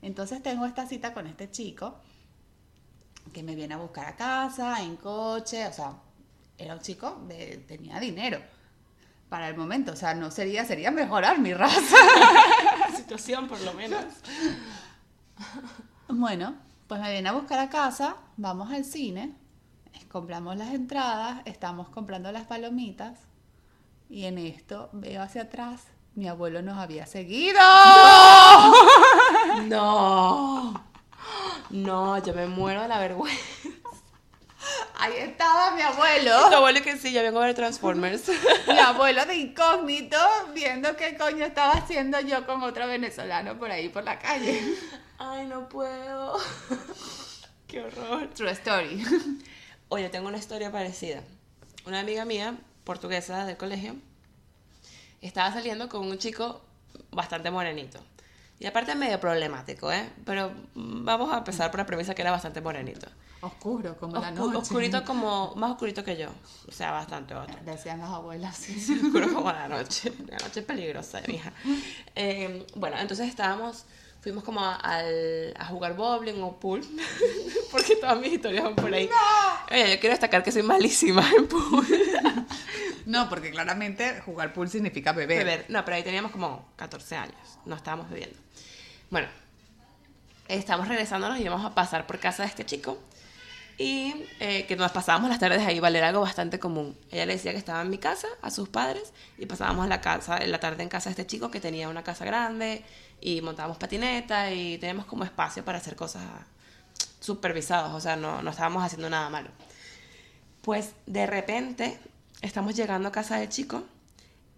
[0.00, 1.96] Entonces tengo esta cita con este chico
[3.34, 5.92] que me viene a buscar a casa en coche, o sea,
[6.56, 8.40] era un chico de tenía dinero
[9.30, 11.96] para el momento, o sea, no sería sería mejorar mi raza.
[12.96, 14.04] Situación, por lo menos.
[16.12, 16.56] Bueno,
[16.88, 19.32] pues me viene a buscar a casa, vamos al cine,
[20.10, 23.16] compramos las entradas, estamos comprando las palomitas
[24.08, 25.82] y en esto veo hacia atrás,
[26.16, 27.60] mi abuelo nos había seguido.
[29.68, 30.84] No.
[31.70, 33.59] No, yo me muero de la vergüenza.
[35.00, 38.28] Ahí estaba mi abuelo, Tu abuelo que sí, yo vengo a ver Transformers.
[38.68, 40.18] mi abuelo de incógnito,
[40.52, 44.60] viendo qué coño estaba haciendo yo con otro venezolano por ahí por la calle.
[45.18, 46.36] Ay, no puedo.
[47.66, 48.28] Qué horror.
[48.34, 49.02] True story.
[49.88, 51.22] Oye, tengo una historia parecida.
[51.86, 53.96] Una amiga mía, portuguesa del colegio,
[55.22, 56.60] estaba saliendo con un chico
[57.10, 58.00] bastante morenito.
[58.58, 60.10] Y aparte medio problemático, ¿eh?
[60.26, 63.08] Pero vamos a empezar por la premisa que era bastante morenito.
[63.42, 64.56] Oscuro como la noche.
[64.58, 66.28] oscurito como, más oscurito que yo.
[66.68, 67.56] O sea, bastante otro.
[67.64, 68.66] Decían las abuelas.
[69.04, 70.12] Oscuro como la noche.
[70.28, 71.52] La noche es peligrosa, mija.
[72.14, 73.84] Eh, bueno, entonces estábamos,
[74.20, 76.82] fuimos como a, al- a jugar bowling o pool,
[77.72, 79.08] porque todas mis historias van por ahí.
[79.70, 81.86] Oye, yo quiero destacar que soy malísima en pool.
[83.06, 85.38] No, porque claramente jugar pool significa beber.
[85.44, 85.64] Beber.
[85.68, 88.38] No, pero ahí teníamos como 14 años, no estábamos bebiendo.
[89.08, 89.28] Bueno,
[90.48, 92.98] estamos regresándonos y íbamos a pasar por casa de este chico.
[93.80, 96.94] Y eh, que nos pasábamos las tardes ahí, vale, era algo bastante común.
[97.10, 100.38] Ella le decía que estaba en mi casa, a sus padres, y pasábamos la, casa,
[100.44, 102.84] la tarde en casa de este chico que tenía una casa grande,
[103.22, 106.22] y montábamos patineta, y teníamos como espacio para hacer cosas
[107.20, 109.48] supervisados, o sea, no, no estábamos haciendo nada malo.
[110.60, 111.98] Pues de repente
[112.42, 113.84] estamos llegando a casa del chico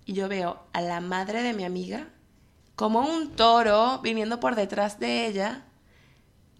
[0.04, 2.08] y yo veo a la madre de mi amiga
[2.74, 5.62] como un toro viniendo por detrás de ella.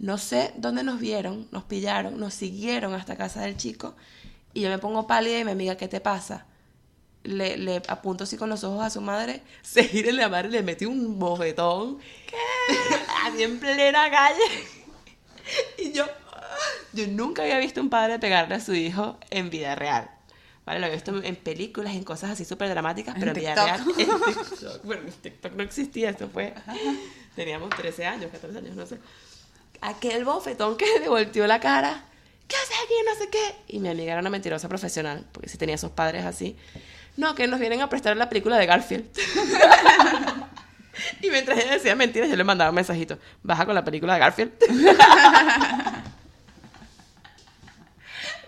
[0.03, 3.95] No sé dónde nos vieron, nos pillaron, nos siguieron hasta casa del chico
[4.53, 6.45] y yo me pongo pálida y mi amiga, ¿qué te pasa?
[7.23, 10.51] Le, le apunto así con los ojos a su madre, se gira y la madre
[10.51, 11.99] le metió un bofetón.
[13.25, 14.43] Así en plena calle.
[15.79, 16.05] Y yo,
[16.93, 20.11] yo nunca había visto un padre pegarle a su hijo en vida real.
[20.65, 23.55] Vale, lo había visto en películas, en cosas así súper dramáticas, En pero en vida
[23.55, 23.97] TikTok.
[23.97, 24.21] real.
[24.27, 24.85] En TikTok.
[24.85, 26.55] Bueno, en TikTok no existía, esto fue.
[27.37, 28.99] Teníamos 13 años, 14 años, no sé.
[29.83, 32.05] Aquel bofetón que le volteó la cara.
[32.49, 32.95] ¿Qué haces aquí?
[33.07, 33.55] No sé qué.
[33.69, 36.57] Y mi amiga era una mentirosa profesional, porque si tenía esos padres así.
[37.17, 39.05] No, que nos vienen a prestar la película de Garfield.
[41.23, 43.19] y mientras ella decía mentiras, yo le mandaba un mensajito.
[43.43, 44.53] Baja con la película de Garfield.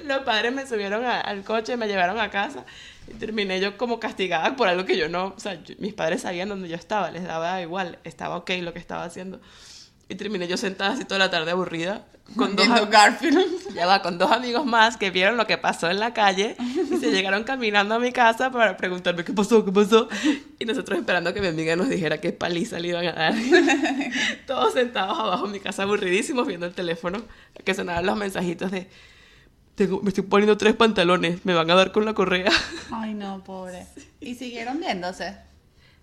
[0.05, 2.64] Los padres me subieron a- al coche, me llevaron a casa
[3.09, 6.49] y terminé yo como castigada por algo que yo no, o sea, mis padres sabían
[6.49, 9.41] dónde yo estaba, les daba igual, estaba ok lo que estaba haciendo.
[10.09, 12.05] Y terminé yo sentada así toda la tarde aburrida
[12.37, 13.45] con dos, Garfield.
[13.75, 16.57] ya va, con dos amigos más que vieron lo que pasó en la calle
[16.91, 20.09] y se llegaron caminando a mi casa para preguntarme qué pasó, qué pasó.
[20.59, 23.35] Y nosotros esperando que mi amiga nos dijera qué paliza le iban a dar.
[24.47, 27.23] Todos sentados abajo en mi casa aburridísimos viendo el teléfono,
[27.63, 28.89] que sonaban los mensajitos de
[29.75, 32.51] tengo, me estoy poniendo tres pantalones, me van a dar con la correa.
[32.93, 33.87] Ay, no, pobre.
[34.21, 35.37] ¿Y siguieron viéndose?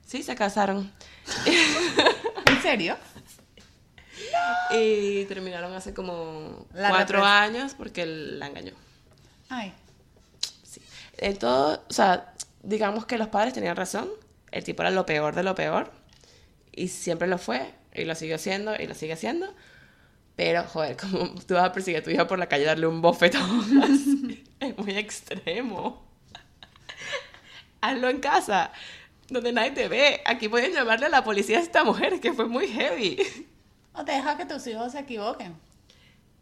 [0.06, 0.92] Sí, se casaron.
[2.46, 2.98] ¿En serio?
[4.74, 8.74] Y terminaron hace como La cuatro repres- años porque él la engañó.
[9.50, 9.74] Ay.
[10.64, 10.82] Sí.
[11.18, 14.10] En todo, o sea, digamos que los padres tenían razón.
[14.52, 15.92] El tipo era lo peor de lo peor.
[16.72, 17.74] Y siempre lo fue.
[17.94, 18.74] Y lo siguió siendo.
[18.76, 19.54] Y lo sigue siendo.
[20.38, 22.88] Pero, joder, como tú vas a perseguir a tu hija por la calle y darle
[22.88, 23.42] un bofetón
[23.84, 26.06] así, Es muy extremo.
[27.82, 28.72] Hazlo en casa.
[29.30, 30.22] Donde nadie te ve.
[30.26, 33.18] Aquí pueden llamarle a la policía a esta mujer que fue muy heavy.
[33.94, 35.56] O deja que tus hijos se equivoquen.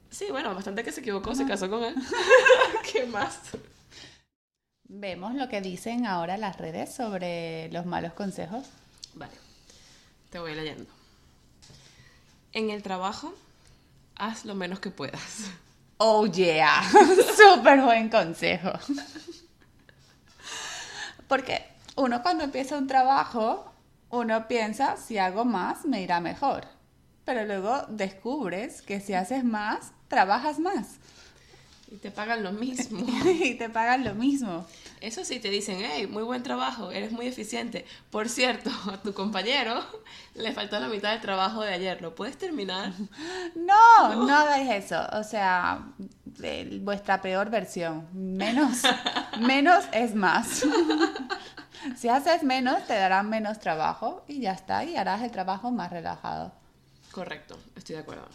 [0.09, 1.95] Sí, bueno, bastante que se equivocó, se casó con él.
[2.91, 3.39] ¿Qué más?
[4.83, 8.65] Vemos lo que dicen ahora las redes sobre los malos consejos.
[9.13, 9.33] Vale,
[10.31, 10.91] te voy leyendo.
[12.53, 13.33] En el trabajo,
[14.15, 15.51] haz lo menos que puedas.
[15.97, 16.81] Oh yeah,
[17.37, 18.71] súper buen consejo.
[21.27, 21.63] Porque
[21.95, 23.71] uno cuando empieza un trabajo,
[24.09, 26.78] uno piensa, si hago más, me irá mejor.
[27.25, 30.99] Pero luego descubres que si haces más, trabajas más.
[31.91, 33.03] Y te pagan lo mismo.
[33.43, 34.65] y te pagan lo mismo.
[35.01, 37.85] Eso sí, te dicen, hey, muy buen trabajo, eres muy eficiente.
[38.11, 39.83] Por cierto, a tu compañero
[40.35, 42.01] le faltó la mitad del trabajo de ayer.
[42.01, 42.93] ¿Lo puedes terminar?
[43.55, 44.99] No, no hagáis eso.
[45.13, 45.83] O sea,
[46.81, 48.07] vuestra peor versión.
[48.13, 48.81] Menos,
[49.39, 50.65] menos es más.
[51.95, 54.83] si haces menos, te darán menos trabajo y ya está.
[54.83, 56.53] Y harás el trabajo más relajado.
[57.11, 58.27] Correcto, estoy de acuerdo.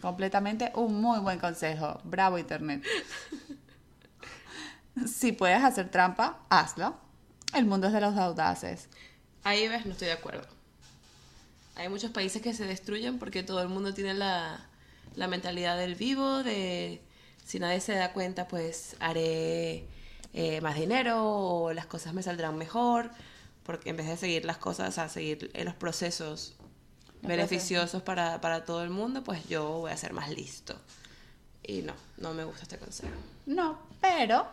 [0.00, 2.00] Completamente un muy buen consejo.
[2.04, 2.84] Bravo, Internet.
[5.06, 6.96] Si puedes hacer trampa, hazlo.
[7.52, 8.88] El mundo es de los audaces.
[9.44, 10.46] Ahí ves, no estoy de acuerdo.
[11.74, 14.66] Hay muchos países que se destruyen porque todo el mundo tiene la,
[15.14, 17.02] la mentalidad del vivo, de
[17.44, 19.86] si nadie se da cuenta, pues haré
[20.32, 23.10] eh, más dinero o las cosas me saldrán mejor,
[23.62, 26.55] porque en vez de seguir las cosas, a seguir eh, los procesos
[27.26, 30.76] beneficiosos para, para todo el mundo, pues yo voy a ser más listo.
[31.62, 33.14] Y no, no me gusta este consejo.
[33.46, 34.46] No, pero,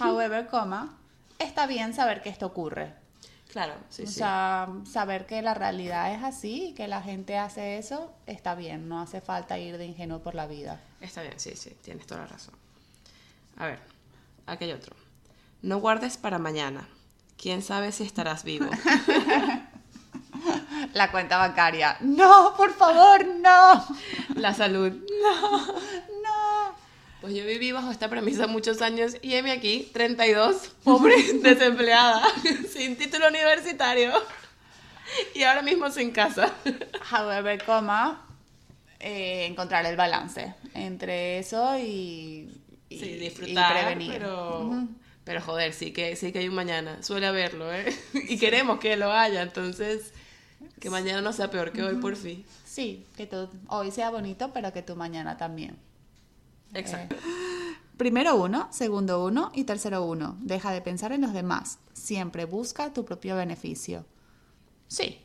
[0.00, 0.96] however, coma,
[1.38, 2.94] está bien saber que esto ocurre.
[3.50, 4.14] Claro, sí, o sí.
[4.14, 8.88] sea, saber que la realidad es así y que la gente hace eso, está bien.
[8.88, 10.80] No hace falta ir de ingenuo por la vida.
[11.00, 12.54] Está bien, sí, sí, tienes toda la razón.
[13.56, 13.80] A ver,
[14.46, 14.94] hay otro.
[15.62, 16.88] No guardes para mañana.
[17.36, 18.66] ¿Quién sabe si estarás vivo?
[20.94, 21.96] La cuenta bancaria.
[22.00, 23.86] No, por favor, no.
[24.36, 24.92] La salud.
[26.22, 26.74] No.
[27.20, 32.22] Pues yo viví bajo esta premisa muchos años y heme aquí, 32, pobre, desempleada,
[32.72, 34.10] sin título universitario
[35.34, 36.50] y ahora mismo sin casa.
[37.12, 38.26] However, coma,
[39.00, 42.48] eh, encontrar el balance entre eso y,
[42.88, 44.12] y- Sí, y disfrutar, prevenir.
[44.12, 44.88] pero, Ujú.
[45.24, 47.02] pero joder, sí que, sí que hay un mañana.
[47.02, 47.94] Suele haberlo, ¿eh?
[48.14, 50.14] Y queremos que lo haya, entonces
[50.80, 52.44] que mañana no sea peor que hoy, por fin.
[52.64, 53.28] Sí, que
[53.68, 55.78] hoy sea bonito, pero que tu mañana también.
[56.72, 57.16] Exacto.
[57.96, 60.38] Primero uno, segundo uno y tercero uno.
[60.40, 61.78] Deja de pensar en los demás.
[61.92, 64.06] Siempre busca tu propio beneficio.
[64.88, 65.20] Sí.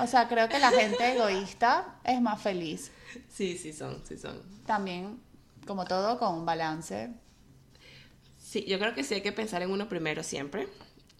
[0.00, 2.90] O sea, creo que la gente egoísta es más feliz.
[3.28, 4.40] Sí, sí son, sí son.
[4.66, 5.20] También,
[5.66, 7.10] como todo, con un balance.
[8.38, 10.68] Sí, yo creo que sí hay que pensar en uno primero siempre,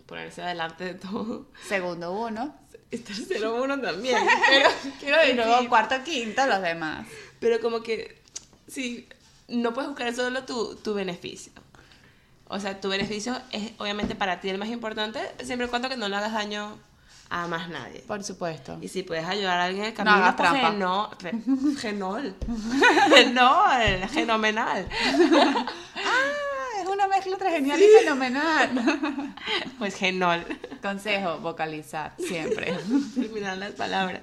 [0.08, 1.46] ponerse adelante de todo.
[1.68, 2.52] Segundo uno.
[2.90, 4.16] Y tercero uno también,
[4.48, 7.06] pero quiero Y decir, luego cuarto, quinto, los demás.
[7.38, 8.20] pero como que,
[8.66, 9.06] sí,
[9.46, 11.52] no puedes buscar solo tu, tu beneficio.
[12.50, 15.98] O sea, tu beneficio es obviamente para ti el más importante, siempre y cuando que
[15.98, 16.78] no le hagas daño
[17.28, 18.00] a más nadie.
[18.06, 18.78] Por supuesto.
[18.80, 20.70] Y si puedes ayudar a alguien en el No camino, hagas pues trampa.
[20.70, 22.34] geno- fe- genol.
[23.14, 24.88] genol, fenomenal.
[25.96, 26.32] Ah,
[27.26, 29.34] mezcla genial y fenomenal.
[29.78, 30.44] Pues genol.
[30.82, 32.76] Consejo, vocalizar, siempre.
[33.14, 34.22] Terminar las palabras.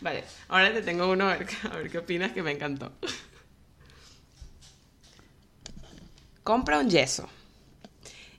[0.00, 2.92] Vale, ahora te tengo uno a ver, a ver qué opinas que me encantó.
[6.42, 7.28] Compra un yeso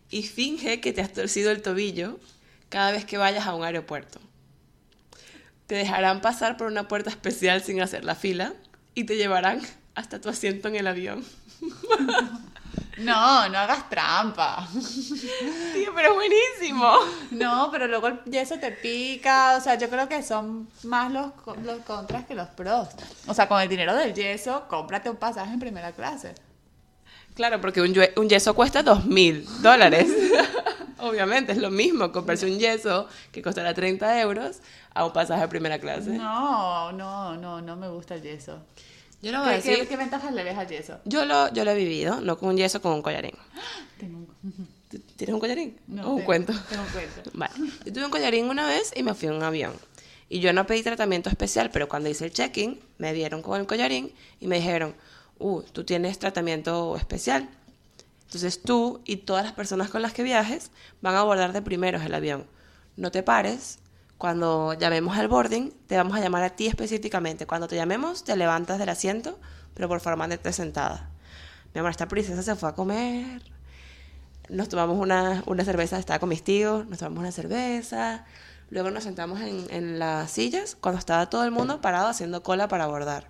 [0.09, 2.19] y finge que te has torcido el tobillo
[2.69, 4.19] cada vez que vayas a un aeropuerto.
[5.67, 8.53] Te dejarán pasar por una puerta especial sin hacer la fila
[8.93, 9.61] y te llevarán
[9.95, 11.23] hasta tu asiento en el avión.
[12.97, 14.67] No, no hagas trampa.
[15.73, 16.93] Tío, pero es buenísimo.
[17.31, 19.55] No, pero luego el yeso te pica.
[19.57, 21.31] O sea, yo creo que son más los,
[21.63, 22.89] los contras que los pros.
[23.27, 26.35] O sea, con el dinero del yeso, cómprate un pasaje en primera clase.
[27.33, 30.07] Claro, porque un, un yeso cuesta dos mil dólares.
[30.99, 34.59] Obviamente, es lo mismo comprarse un yeso que costará 30 euros
[34.93, 36.11] a un pasaje de primera clase.
[36.11, 38.59] No, no, no, no me gusta el yeso.
[39.21, 39.87] Yo lo voy a ¿Qué, qué, decir.
[39.87, 40.99] qué ventajas le ves al yeso?
[41.05, 43.35] Yo lo, yo lo he vivido, no con un yeso, con un collarín.
[43.99, 44.27] Tengo un,
[44.89, 45.77] ¿Tú ¿Tienes un collarín?
[45.87, 46.53] no, ¿O un tengo- cuento?
[46.69, 47.31] Tengo un cuento.
[47.33, 47.53] Vale.
[47.85, 49.73] Yo tuve un collarín una vez y me fui en un avión.
[50.27, 53.67] Y yo no pedí tratamiento especial, pero cuando hice el check-in, me vieron con el
[53.67, 54.95] collarín y me dijeron,
[55.39, 57.49] uh, tú tienes tratamiento especial.
[58.25, 62.03] Entonces tú y todas las personas con las que viajes van a abordar de primeros
[62.03, 62.47] el avión.
[62.95, 63.79] No te pares.
[64.21, 67.47] Cuando llamemos al boarding, te vamos a llamar a ti específicamente.
[67.47, 69.39] Cuando te llamemos, te levantas del asiento,
[69.73, 71.09] pero por favor, mantente sentada.
[71.73, 73.41] Mi amor, esta princesa se fue a comer
[74.51, 78.25] nos tomamos una, una cerveza, estaba con mis tíos, nos tomamos una cerveza,
[78.69, 82.67] luego nos sentamos en, en las sillas cuando estaba todo el mundo parado haciendo cola
[82.67, 83.27] para abordar.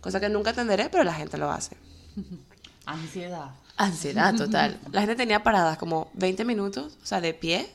[0.00, 1.76] Cosa que nunca entenderé, pero la gente lo hace.
[2.86, 3.50] Ansiedad.
[3.76, 4.78] Ansiedad total.
[4.92, 7.70] La gente tenía paradas como 20 minutos, o sea, de pie,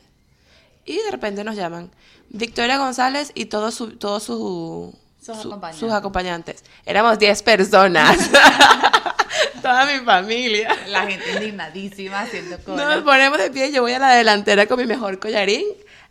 [0.86, 1.91] y de repente nos llaman
[2.30, 5.80] Victoria González y todos su, todos su- Sus su- acompañantes.
[5.80, 6.63] sus acompañantes.
[6.86, 8.17] Éramos 10 personas.
[9.61, 10.76] Toda mi familia.
[10.89, 12.95] La gente indignadísima haciendo cola.
[12.95, 15.63] Nos ponemos de pie, yo voy a la delantera con mi mejor collarín,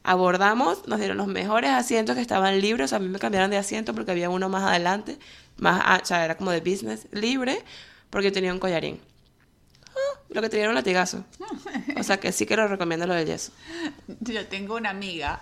[0.03, 3.95] abordamos, nos dieron los mejores asientos que estaban libres, a mí me cambiaron de asiento
[3.95, 5.19] porque había uno más adelante,
[5.59, 7.63] más, o sea, era como de business, libre,
[8.11, 9.01] porque yo tenía un collarín.
[9.95, 11.25] Ah, lo que tenía era un latigazo.
[11.99, 13.53] O sea que sí que lo recomiendo lo del yeso.
[14.21, 15.41] Yo tengo una amiga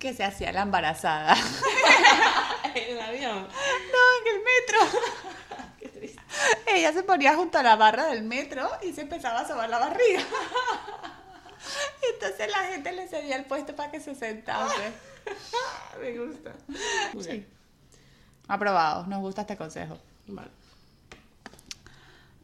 [0.00, 1.36] que se hacía la embarazada.
[2.74, 3.42] ¿En el avión?
[3.46, 6.10] No, en el metro.
[6.66, 9.78] Ella se ponía junto a la barra del metro y se empezaba a sobar la
[9.78, 10.22] barriga.
[12.14, 14.92] Entonces la gente le cedía el puesto para que se sentase.
[16.00, 16.52] Me gusta.
[17.12, 17.30] Muy Sí.
[17.30, 17.48] bien.
[18.48, 19.98] Aprobado, nos gusta este consejo.
[20.26, 20.50] Vale.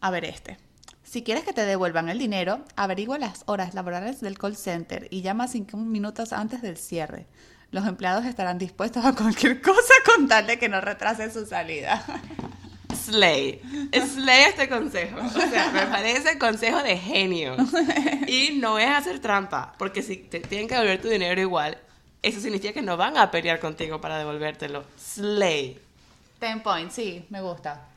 [0.03, 0.59] A ver este.
[1.17, 5.23] Si quieres que te devuelvan el dinero, averigua las horas laborales del call center y
[5.23, 7.25] llama cinco minutos antes del cierre.
[7.71, 12.05] Los empleados estarán dispuestos a cualquier cosa con tal de que no retrasen su salida.
[12.95, 13.63] Slay.
[13.95, 15.17] Slay este consejo.
[15.25, 17.57] O sea, me parece consejo de genio.
[18.27, 21.79] Y no es hacer trampa, porque si te tienen que devolver tu dinero igual,
[22.21, 24.85] eso significa que no van a pelear contigo para devolvértelo.
[24.99, 25.81] Slay.
[26.39, 27.96] Ten points, sí, me gusta.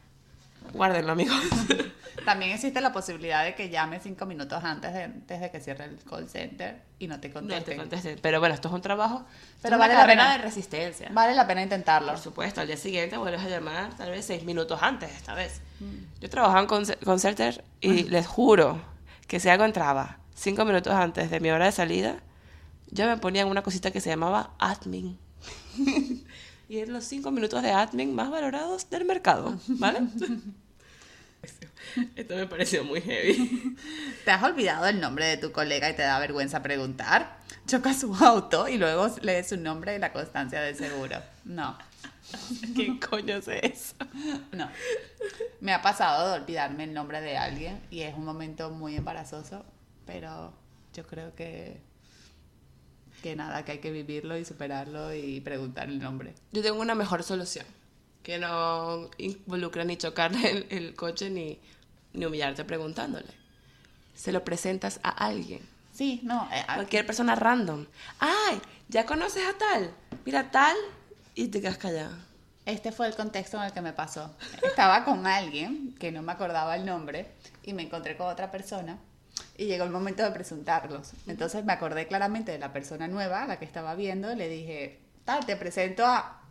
[0.74, 1.36] Guárdenlo, amigos.
[2.26, 5.86] También existe la posibilidad de que llame cinco minutos antes de, antes de que cierre
[5.86, 7.66] el call center y no te No contesten.
[7.66, 8.18] te contesté.
[8.22, 9.26] Pero bueno, esto es un trabajo.
[9.62, 10.32] Pero vale la pena.
[10.34, 11.10] de resistencia.
[11.12, 12.10] Vale la pena intentarlo.
[12.10, 15.62] Por supuesto, al día siguiente vuelves a llamar, tal vez seis minutos antes esta vez.
[15.80, 16.20] Mm.
[16.22, 18.80] Yo trabajaba en conce- Concerter y les juro
[19.28, 22.18] que si algo entraba cinco minutos antes de mi hora de salida,
[22.92, 25.18] yo me ponía en una cosita que se llamaba admin.
[26.70, 30.02] y eran los cinco minutos de admin más valorados del mercado, ¿vale?
[32.16, 33.76] Esto me pareció muy heavy.
[34.26, 37.40] ¿Te has olvidado el nombre de tu colega y te da vergüenza preguntar?
[37.66, 41.18] Choca su auto y luego lee su nombre y la constancia del seguro.
[41.46, 41.78] No,
[42.76, 43.96] ¿Qué coño es eso?
[44.52, 44.70] no.
[45.62, 49.66] Me ha pasado de olvidarme el nombre de alguien y es un momento muy embarazoso,
[50.06, 50.54] pero
[50.94, 51.82] yo creo que
[53.20, 56.34] que nada, que hay que vivirlo y superarlo y preguntar el nombre.
[56.52, 57.66] Yo tengo una mejor solución,
[58.24, 61.60] que no involucra ni chocarle el, el coche ni,
[62.14, 63.28] ni humillarte preguntándole.
[64.16, 65.62] Se lo presentas a alguien,
[66.00, 67.86] Sí, no, eh, ah, cualquier persona random.
[68.20, 68.62] ¡Ay!
[68.88, 69.94] ¿Ya conoces a tal?
[70.26, 70.78] Mira tal
[71.36, 72.16] y te quedas callado.
[72.66, 74.34] Este fue el contexto en el que me pasó.
[74.62, 78.98] Estaba con alguien que no me acordaba el nombre y me encontré con otra persona
[79.58, 81.12] y llegó el momento de presentarlos.
[81.28, 85.00] Entonces me acordé claramente de la persona nueva, la que estaba viendo, y le dije,
[85.26, 86.42] tal, te presento a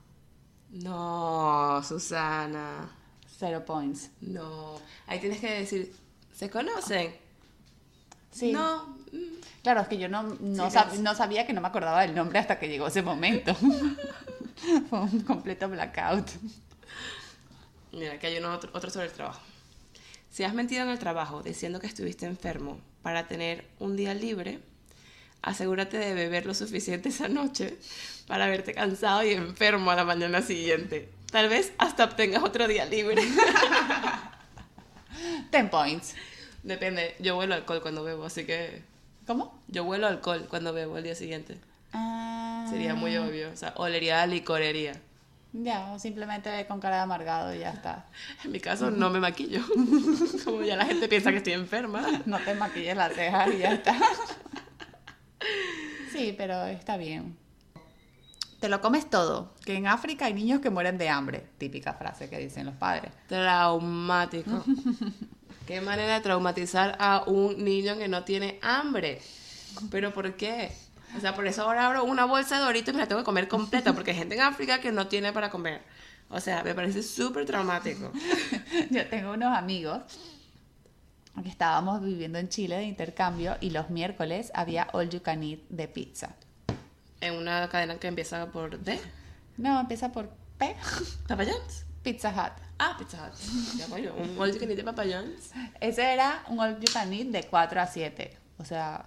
[0.71, 2.91] No, Susana.
[3.39, 4.11] Zero Points.
[4.21, 4.81] No.
[5.07, 5.95] Ahí tienes que decir,
[6.35, 7.15] ¿se conocen?
[8.33, 8.53] Sí.
[8.53, 8.97] No.
[9.63, 10.99] Claro, es que yo no, no, Sí, sab- sí.
[11.01, 13.55] no sabía que no me acordaba del nombre hasta que llegó ese momento.
[14.91, 16.27] Fue un completo blackout.
[17.93, 19.41] Mira, aquí hay uno otro, otro sobre el trabajo.
[20.31, 24.61] Si has mentido en el trabajo diciendo que estuviste enfermo para tener un día libre,
[25.43, 27.77] asegúrate de beber lo suficiente esa noche
[28.27, 31.09] para verte cansado y enfermo a la mañana siguiente.
[31.31, 33.23] Tal vez hasta obtengas otro día libre.
[35.51, 36.15] Ten Points.
[36.63, 38.83] Depende, yo huelo alcohol cuando bebo, así que
[39.27, 39.59] ¿Cómo?
[39.69, 41.57] yo huelo alcohol cuando bebo el día siguiente.
[41.93, 45.01] Ah, Sería muy obvio, o sea, olería a licorería.
[45.53, 48.07] Ya, o simplemente con cara de amargado y ya está.
[48.45, 49.63] En mi caso no me maquillo,
[50.45, 52.23] como ya la gente piensa que estoy enferma.
[52.27, 53.97] No te maquilles las cejas y ya está.
[56.11, 57.37] Sí, pero está bien.
[58.59, 61.47] Te lo comes todo, que en África hay niños que mueren de hambre.
[61.59, 63.13] Típica frase que dicen los padres.
[63.29, 64.65] Traumático.
[65.67, 69.21] Qué manera de traumatizar a un niño que no tiene hambre.
[69.93, 70.73] ¿Pero por qué?
[71.17, 73.25] O sea, por eso ahora abro una bolsa de Doritos y me la tengo que
[73.25, 75.83] comer completa, porque hay gente en África que no tiene para comer.
[76.31, 78.13] O sea, me parece súper traumático.
[78.91, 80.03] Yo tengo unos amigos
[81.43, 85.61] que estábamos viviendo en Chile de intercambio y los miércoles había all you can eat
[85.69, 86.35] de pizza.
[87.21, 89.01] En una cadena que empieza por D.
[89.57, 90.29] No, empieza por
[90.59, 90.77] P.
[91.29, 91.85] ¿Papa John's?
[92.03, 92.63] Pizza Hut.
[92.79, 93.77] Ah, Pizza Hut.
[93.77, 95.51] Ya, bueno, un all you can eat de Papa John's.
[95.81, 98.37] Ese era un all you can eat de 4 a 7.
[98.59, 99.07] O sea,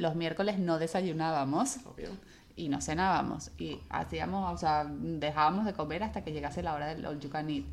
[0.00, 2.08] los miércoles no desayunábamos Obvio.
[2.56, 3.50] y no cenábamos.
[3.58, 7.30] Y hacíamos, o sea, dejábamos de comer hasta que llegase la hora del all you
[7.30, 7.64] can eat.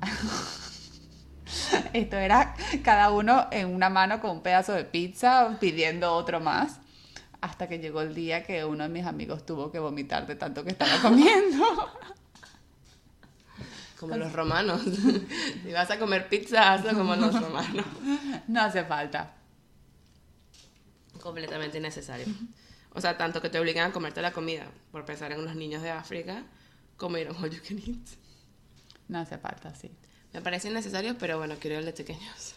[1.92, 6.80] Esto era cada uno en una mano con un pedazo de pizza pidiendo otro más.
[7.40, 10.64] Hasta que llegó el día que uno de mis amigos tuvo que vomitar de tanto
[10.64, 11.64] que estaba comiendo.
[14.00, 14.82] Como los romanos.
[15.62, 17.86] si vas a comer pizza, hazlo como los romanos.
[18.46, 19.32] No hace falta.
[21.26, 22.26] Completamente innecesario.
[22.92, 25.82] O sea, tanto que te obligan a comerte la comida por pensar en los niños
[25.82, 26.44] de África,
[26.98, 28.06] un all you can eat.
[29.08, 29.90] No hace falta, sí.
[30.32, 32.54] Me parece innecesario, pero bueno, quiero el de pequeños.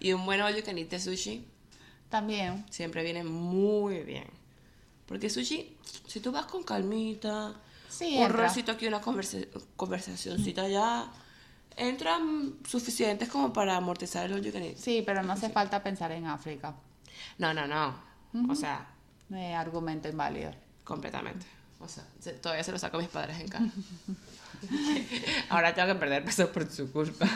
[0.00, 1.46] y un buen all you can eat de sushi
[2.08, 2.66] También.
[2.70, 4.26] siempre viene muy bien.
[5.06, 5.76] Porque sushi,
[6.08, 7.54] si tú vas con calmita,
[7.88, 8.48] Sí, un entra.
[8.48, 9.38] rosito aquí, una conversa
[9.76, 11.06] conversacioncita allá,
[11.76, 14.76] entran suficientes como para amortizar el can eat.
[14.76, 16.74] Sí, pero no hace falta pensar en África.
[17.38, 17.94] No, no, no.
[18.48, 18.86] O sea,
[19.32, 20.52] Eh, argumento inválido.
[20.84, 21.46] completamente.
[21.80, 23.66] O sea, se- todavía se lo saco a mis padres en cara.
[25.50, 27.26] Ahora tengo que perder peso por su culpa.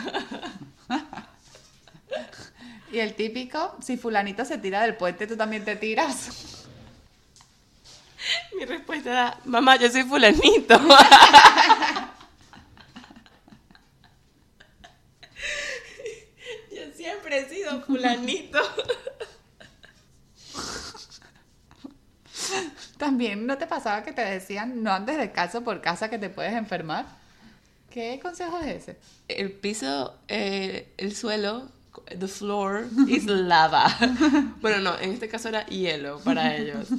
[2.91, 6.65] Y el típico, si fulanito se tira del puente, tú también te tiras.
[8.57, 10.75] Mi respuesta era, mamá, yo soy fulanito.
[17.47, 18.59] sido fulanito.
[22.97, 26.29] También, ¿no te pasaba que te decían no andes de casa por casa que te
[26.29, 27.05] puedes enfermar?
[27.89, 28.99] ¿Qué consejo es ese?
[29.27, 31.69] El piso, eh, el suelo,
[32.07, 33.87] the floor is lava.
[34.61, 36.89] bueno, no, en este caso era hielo para ellos.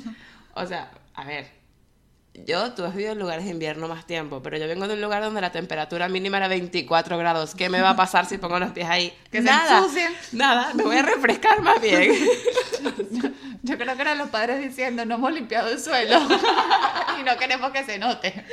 [0.55, 1.60] O sea, a ver,
[2.35, 5.01] yo, tú has vivido en lugares de invierno más tiempo, pero yo vengo de un
[5.01, 7.55] lugar donde la temperatura mínima era 24 grados.
[7.55, 9.13] ¿Qué me va a pasar si pongo los pies ahí?
[9.31, 10.13] Que se nada, ensucien.
[10.33, 12.13] nada, me voy a refrescar más bien.
[13.63, 16.19] Yo creo que eran los padres diciendo no hemos limpiado el suelo
[17.21, 18.45] y no queremos que se note.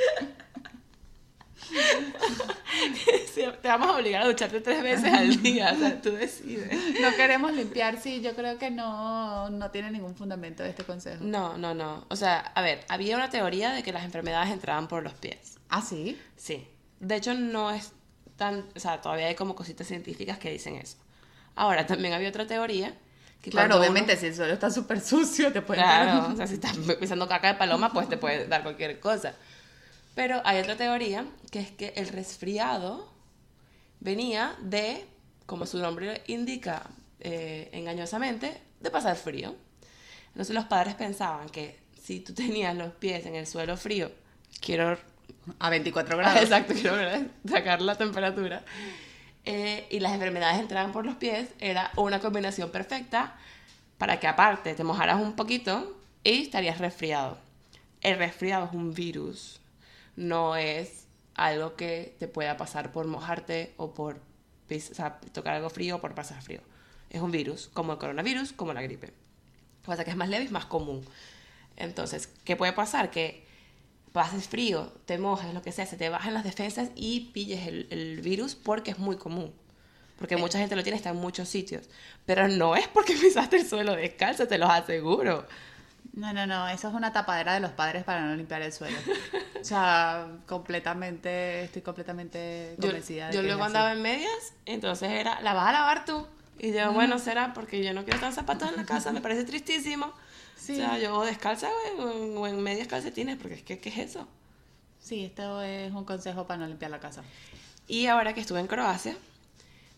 [3.62, 6.70] Te vamos a obligar a ducharte tres veces al día, o sea, tú decides.
[7.00, 11.22] No queremos limpiar, sí, yo creo que no, no tiene ningún fundamento este consejo.
[11.24, 12.04] No, no, no.
[12.08, 15.58] O sea, a ver, había una teoría de que las enfermedades entraban por los pies.
[15.68, 16.18] ¿Ah, sí?
[16.36, 16.66] Sí.
[17.00, 17.92] De hecho, no es
[18.36, 18.66] tan.
[18.74, 20.96] O sea, todavía hay como cositas científicas que dicen eso.
[21.54, 22.94] Ahora, también había otra teoría.
[23.42, 26.48] Que Claro, obviamente, uno- si el suelo está súper sucio, te puede Claro, o sea,
[26.48, 29.34] si estás pisando caca de paloma, pues te puede dar cualquier cosa.
[30.18, 33.08] Pero hay otra teoría que es que el resfriado
[34.00, 35.06] venía de,
[35.46, 36.82] como su nombre indica
[37.20, 39.54] eh, engañosamente, de pasar frío.
[40.26, 44.10] Entonces los padres pensaban que si tú tenías los pies en el suelo frío,
[44.60, 44.98] quiero
[45.60, 46.96] A 24 Exacto, quiero
[47.48, 48.64] sacar la temperatura.
[49.44, 53.36] Eh, y las enfermedades entraban por los pies, era una combinación perfecta
[53.98, 57.38] para que aparte te mojaras un poquito y estarías resfriado.
[58.00, 59.57] El resfriado es un virus,
[60.18, 65.70] no es algo que te pueda pasar por mojarte o por o sea, tocar algo
[65.70, 66.60] frío o por pasar frío.
[67.08, 69.06] Es un virus, como el coronavirus, como la gripe.
[69.06, 71.06] Lo que pasa es que es más leve y es más común.
[71.76, 73.10] Entonces, ¿qué puede pasar?
[73.10, 73.46] Que
[74.12, 77.86] pases frío, te mojes, lo que sea, se te bajan las defensas y pilles el,
[77.90, 79.54] el virus porque es muy común.
[80.18, 81.88] Porque mucha gente lo tiene, está en muchos sitios.
[82.26, 85.46] Pero no es porque pisaste el suelo descalzo, te los aseguro.
[86.12, 88.96] No, no, no, eso es una tapadera de los padres para no limpiar el suelo.
[89.60, 93.76] O sea, completamente, estoy completamente Yo, convencida de yo que luego es así.
[93.76, 96.26] andaba en medias, entonces era, ¿la vas a lavar tú?
[96.58, 99.44] Y yo, bueno, será porque yo no quiero estar zapatos en la casa, me parece
[99.44, 100.12] tristísimo.
[100.56, 100.72] Sí.
[100.72, 104.26] O sea, yo descalza o en medias calcetines, porque es que, ¿qué es eso?
[105.00, 107.22] Sí, esto es un consejo para no limpiar la casa.
[107.86, 109.16] Y ahora que estuve en Croacia,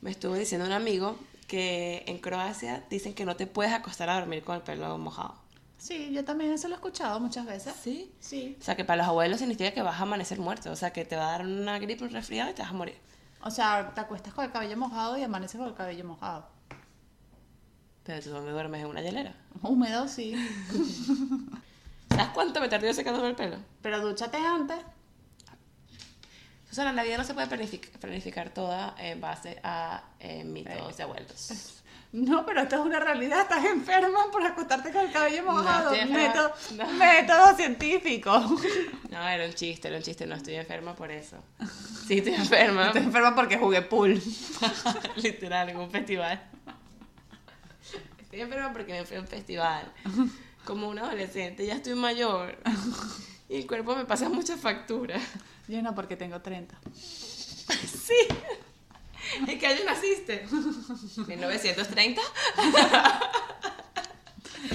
[0.02, 4.14] me estuvo diciendo un amigo que en Croacia dicen que no te puedes acostar a
[4.20, 5.34] dormir con el pelo mojado.
[5.80, 7.74] Sí, yo también eso lo he escuchado muchas veces.
[7.82, 8.12] ¿Sí?
[8.20, 8.56] Sí.
[8.60, 10.70] O sea, que para los abuelos significa que vas a amanecer muerto.
[10.70, 12.74] O sea, que te va a dar una gripe, un resfriado y te vas a
[12.74, 12.96] morir.
[13.42, 16.46] O sea, te acuestas con el cabello mojado y amaneces con el cabello mojado.
[18.04, 19.34] Pero tú dónde duermes en una hielera.
[19.62, 20.34] Húmedo, sí.
[22.10, 23.56] ¿Sabes cuánto me tardé secándome el pelo?
[23.80, 24.76] Pero dúchate antes.
[26.68, 31.02] Susana, la vida no se puede planific- planificar toda en base a eh, mitos de
[31.02, 31.76] abuelos.
[32.12, 33.42] No, pero esto es una realidad.
[33.42, 35.94] Estás enferma por acostarte con el cabello mojado.
[35.94, 36.18] enferma.
[36.28, 36.92] método, No.
[36.94, 38.58] método científico.
[39.10, 41.36] No, era un chiste, era un chiste, no estoy enferma por eso.
[42.06, 42.86] Sí, estoy enferma.
[42.86, 44.22] Estoy enferma porque jugué pool.
[45.16, 46.40] Literal, en un festival.
[48.20, 49.92] Estoy enferma porque me fui a un festival.
[50.64, 52.56] Como un adolescente, ya estoy mayor.
[53.48, 55.20] Y el cuerpo me pasa muchas facturas.
[55.66, 56.76] Yo no, porque tengo 30.
[56.94, 58.14] Sí.
[59.46, 60.46] ¿En qué año naciste?
[60.48, 62.18] ¿1930?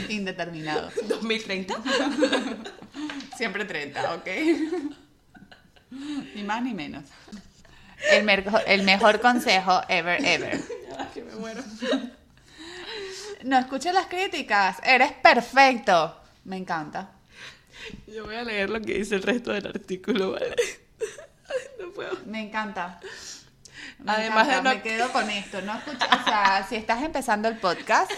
[0.10, 0.92] Indeterminado.
[0.92, 1.76] ¿2030?
[3.38, 4.28] Siempre 30, ¿ok?
[6.36, 7.04] Ni más ni menos.
[8.12, 10.62] El, mejor consejo ever, ever.
[11.14, 11.64] Que me muero.
[13.44, 14.78] No escuches las críticas.
[14.84, 16.22] Eres perfecto.
[16.44, 17.12] Me encanta.
[18.08, 20.56] Yo voy a leer lo que dice el resto del artículo, ¿vale?
[21.80, 22.18] No puedo.
[22.26, 23.00] Me encanta.
[24.08, 25.62] Además de no- me quedo con esto.
[25.62, 28.12] No escucha- o sea, si estás empezando el podcast,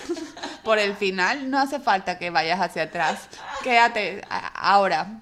[0.64, 3.28] por el final no hace falta que vayas hacia atrás.
[3.64, 5.22] Quédate ahora.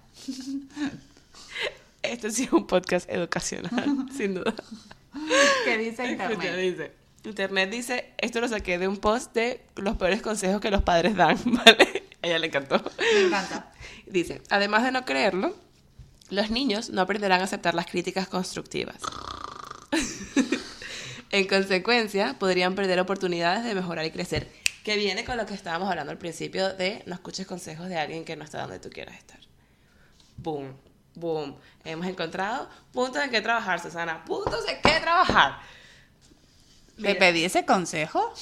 [2.02, 4.54] Este sí es un podcast educacional, sin duda.
[5.66, 6.56] ¿Qué dice internet?
[6.58, 6.92] dice,
[7.24, 11.16] Internet dice, esto lo saqué de un post de los peores consejos que los padres
[11.16, 12.04] dan, ¿vale?
[12.22, 12.84] A ella le encantó.
[13.00, 13.72] Me encanta.
[14.06, 15.56] Dice, además de no creerlo,
[16.30, 18.98] los niños no aprenderán a aceptar las críticas constructivas.
[21.36, 24.48] En consecuencia, podrían perder oportunidades de mejorar y crecer.
[24.84, 28.24] Que viene con lo que estábamos hablando al principio de no escuches consejos de alguien
[28.24, 29.40] que no está donde tú quieras estar.
[30.38, 30.74] Boom,
[31.16, 31.58] boom.
[31.84, 34.24] Hemos encontrado puntos en que trabajar, Susana.
[34.24, 35.60] Puntos en que trabajar.
[36.96, 37.20] ¿Te Mira.
[37.20, 38.34] pedí ese consejo?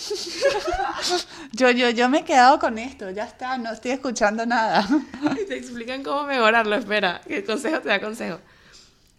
[1.53, 4.87] yo, yo, yo me he quedado con esto, ya está, no estoy escuchando nada.
[5.41, 6.75] Y te explican cómo mejorarlo.
[6.75, 8.39] Espera, que el consejo te da consejo.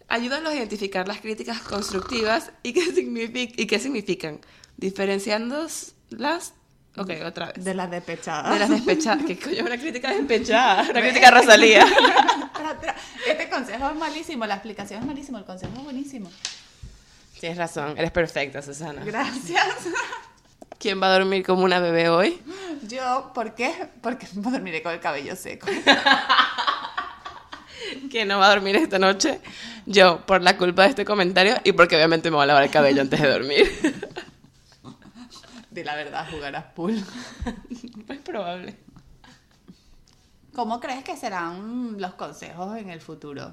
[0.07, 4.39] Ayúdalos a identificar las críticas constructivas y qué, signific- y qué significan,
[4.77, 5.93] diferenciándolas.
[6.97, 7.63] Ok, otra vez.
[7.63, 8.53] De las despechadas.
[8.53, 9.25] De las despechadas.
[9.25, 10.83] ¿Qué coño una crítica despechada?
[10.89, 11.85] Una crítica a Rosalía.
[13.27, 16.29] Este consejo es malísimo, la explicación es malísimo, el consejo es buenísimo.
[17.39, 19.03] Tienes razón, eres perfecta, Susana.
[19.03, 19.65] Gracias.
[20.79, 22.39] ¿Quién va a dormir como una bebé hoy?
[22.87, 23.73] Yo, ¿por qué?
[24.01, 25.67] Porque dormiré con el cabello seco.
[28.15, 29.41] ¿Quién no va a dormir esta noche?
[29.85, 32.71] Yo, por la culpa de este comentario y porque obviamente me voy a lavar el
[32.71, 33.69] cabello antes de dormir.
[35.69, 36.95] De la verdad, jugarás pool.
[38.07, 38.77] Es probable.
[40.53, 43.51] ¿Cómo crees que serán los consejos en el futuro?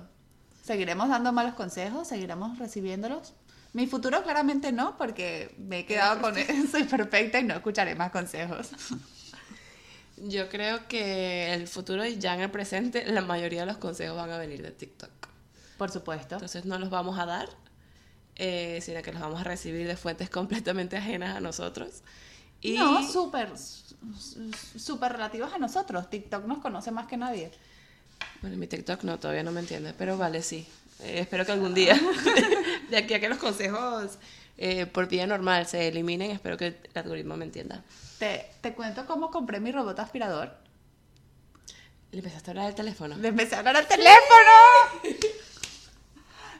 [0.62, 2.06] ¿Seguiremos dando malos consejos?
[2.06, 3.34] ¿Seguiremos recibiéndolos?
[3.72, 6.36] Mi futuro claramente no, porque me he quedado con
[6.70, 8.70] soy perfecta y no escucharé más consejos.
[10.24, 14.16] Yo creo que el futuro y ya en el presente, la mayoría de los consejos
[14.16, 15.10] van a venir de TikTok.
[15.76, 16.36] Por supuesto.
[16.36, 17.48] Entonces no los vamos a dar,
[18.36, 22.02] eh, sino que los vamos a recibir de fuentes completamente ajenas a nosotros.
[22.60, 23.50] Y No, súper,
[24.76, 26.08] súper relativos a nosotros.
[26.08, 27.50] TikTok nos conoce más que nadie.
[28.40, 30.68] Bueno, mi TikTok no, todavía no me entiende, pero vale, sí.
[31.00, 32.00] Eh, espero que algún día,
[32.90, 34.18] de aquí a que los consejos
[34.64, 37.82] eh, por vía normal se eliminen, espero que el algoritmo me entienda.
[38.20, 40.54] Te, te cuento cómo compré mi robot aspirador.
[42.12, 43.16] ¿Le empezaste a hablar del teléfono?
[43.16, 44.12] Le empecé a hablar al teléfono.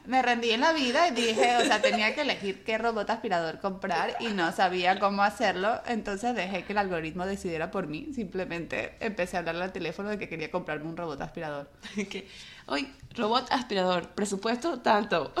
[0.05, 3.61] Me rendí en la vida y dije, o sea, tenía que elegir qué robot aspirador
[3.61, 8.09] comprar y no sabía cómo hacerlo, entonces dejé que el algoritmo decidiera por mí.
[8.13, 11.71] Simplemente empecé a hablarle al teléfono de que quería comprarme un robot aspirador.
[11.95, 12.27] que,
[12.65, 15.33] hoy, robot aspirador, presupuesto tanto,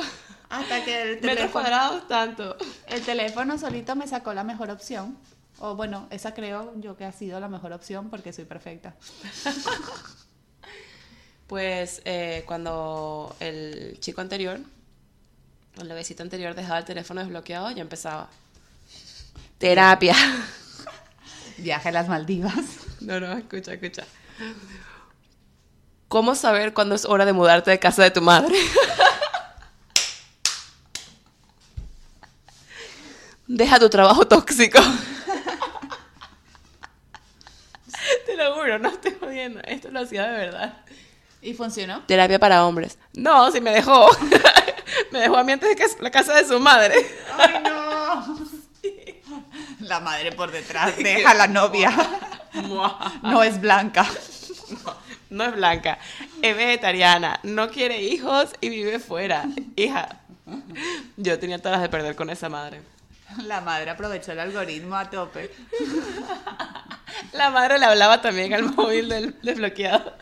[0.53, 2.55] Hasta que el metros teléfono, cuadrados tanto.
[2.87, 5.17] el teléfono solito me sacó la mejor opción.
[5.59, 8.95] O bueno, esa creo yo que ha sido la mejor opción porque soy perfecta.
[11.45, 14.59] Pues eh, cuando el chico anterior,
[15.79, 18.29] el bebecito anterior dejaba el teléfono desbloqueado, ya empezaba.
[19.59, 20.15] Terapia.
[21.57, 22.55] Viaje a las Maldivas.
[23.01, 24.05] No, no, escucha, escucha.
[26.07, 28.55] ¿Cómo saber cuándo es hora de mudarte de casa de tu madre?
[33.47, 34.79] Deja tu trabajo tóxico.
[38.25, 39.59] Te lo juro, no estoy jodiendo.
[39.65, 40.73] Esto lo hacía de verdad.
[41.41, 42.03] ¿Y funcionó?
[42.05, 42.97] Terapia para hombres.
[43.13, 44.07] No, si me dejó.
[45.11, 46.95] me dejó a mí antes de que la casa de su madre.
[47.37, 48.37] ¡Ay, no!
[49.81, 51.91] La madre por detrás, deja a la novia.
[53.21, 54.05] No es blanca.
[55.29, 55.97] No es blanca,
[56.43, 59.45] es vegetariana, no quiere hijos y vive fuera.
[59.75, 60.19] Hija,
[61.17, 62.83] yo tenía todas las de perder con esa madre.
[63.45, 65.51] La madre aprovechó el algoritmo a tope.
[67.33, 70.15] La madre le hablaba también al móvil del desbloqueado.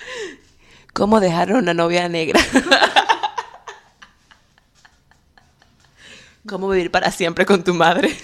[0.94, 2.40] ¿Cómo dejar a una novia negra?
[6.48, 8.18] ¿Cómo vivir para siempre con tu madre?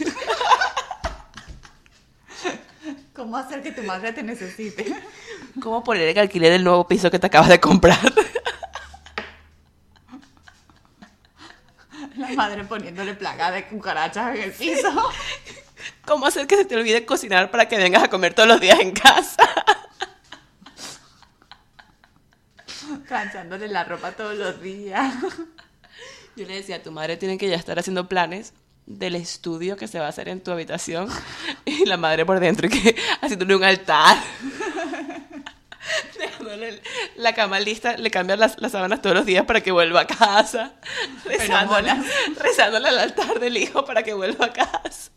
[3.14, 4.86] ¿Cómo hacer que tu madre te necesite?
[5.62, 7.98] ¿Cómo poner el alquiler del nuevo piso que te acabas de comprar?
[12.16, 15.12] La madre poniéndole plaga de cucarachas en el piso.
[16.06, 18.80] ¿Cómo hacer que se te olvide cocinar para que vengas a comer todos los días
[18.80, 19.44] en casa?
[23.08, 25.14] Planchándole la ropa todos los días.
[26.36, 28.54] Yo le decía, tu madre tiene que ya estar haciendo planes
[28.86, 31.10] del estudio que se va a hacer en tu habitación
[31.66, 34.18] y la madre por dentro que haciéndole un altar.
[37.16, 40.08] La cama lista, le cambian las, las sábanas todos los días para que vuelva a
[40.08, 40.74] casa.
[41.26, 41.92] Rezándole,
[42.40, 45.12] rezándole al altar del hijo para que vuelva a casa.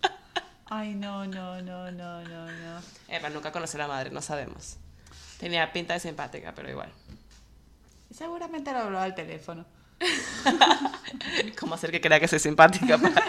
[0.66, 2.82] Ay, no, no, no, no, no, no.
[3.08, 4.76] Eva nunca conocí a la madre, no sabemos.
[5.38, 6.90] Tenía pinta de simpática, pero igual.
[8.14, 9.64] Seguramente lo habló al teléfono.
[11.58, 13.22] ¿Cómo hacer que crea que soy simpática para,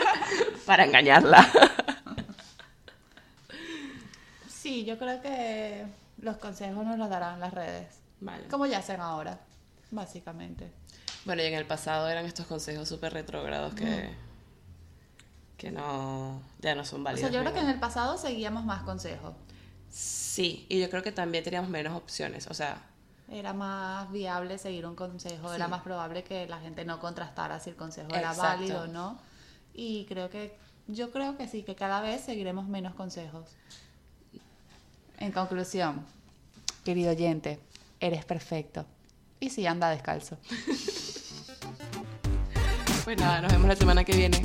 [0.66, 1.52] para engañarla?
[4.48, 5.86] Sí, yo creo que
[6.22, 8.01] los consejos nos los darán las redes.
[8.22, 8.48] Vale.
[8.48, 9.40] Como ya hacen ahora,
[9.92, 10.72] básicamente.
[11.26, 14.10] Bueno, y en el pasado eran estos consejos súper retrógrados que,
[15.58, 17.30] que no, ya no son O válidos.
[17.30, 19.34] sea, yo creo que en el pasado seguíamos más consejos.
[19.90, 22.48] Sí, y yo creo que también teníamos menos opciones.
[22.48, 22.82] O sea,
[23.30, 25.56] Era más viable seguir un consejo, Sí.
[25.56, 28.42] era más probable que la gente no contrastara si el consejo era Exacto.
[28.42, 29.20] válido o no.
[29.74, 30.58] Y creo que,
[30.88, 33.46] yo creo que sí, que cada vez seguiremos menos consejos.
[35.18, 36.04] En conclusión,
[36.84, 37.60] querido oyente,
[38.02, 38.86] eres perfecto.
[39.40, 40.38] Y sí, anda descalzo.
[43.06, 44.42] pues nada, nos vemos la semana que viene.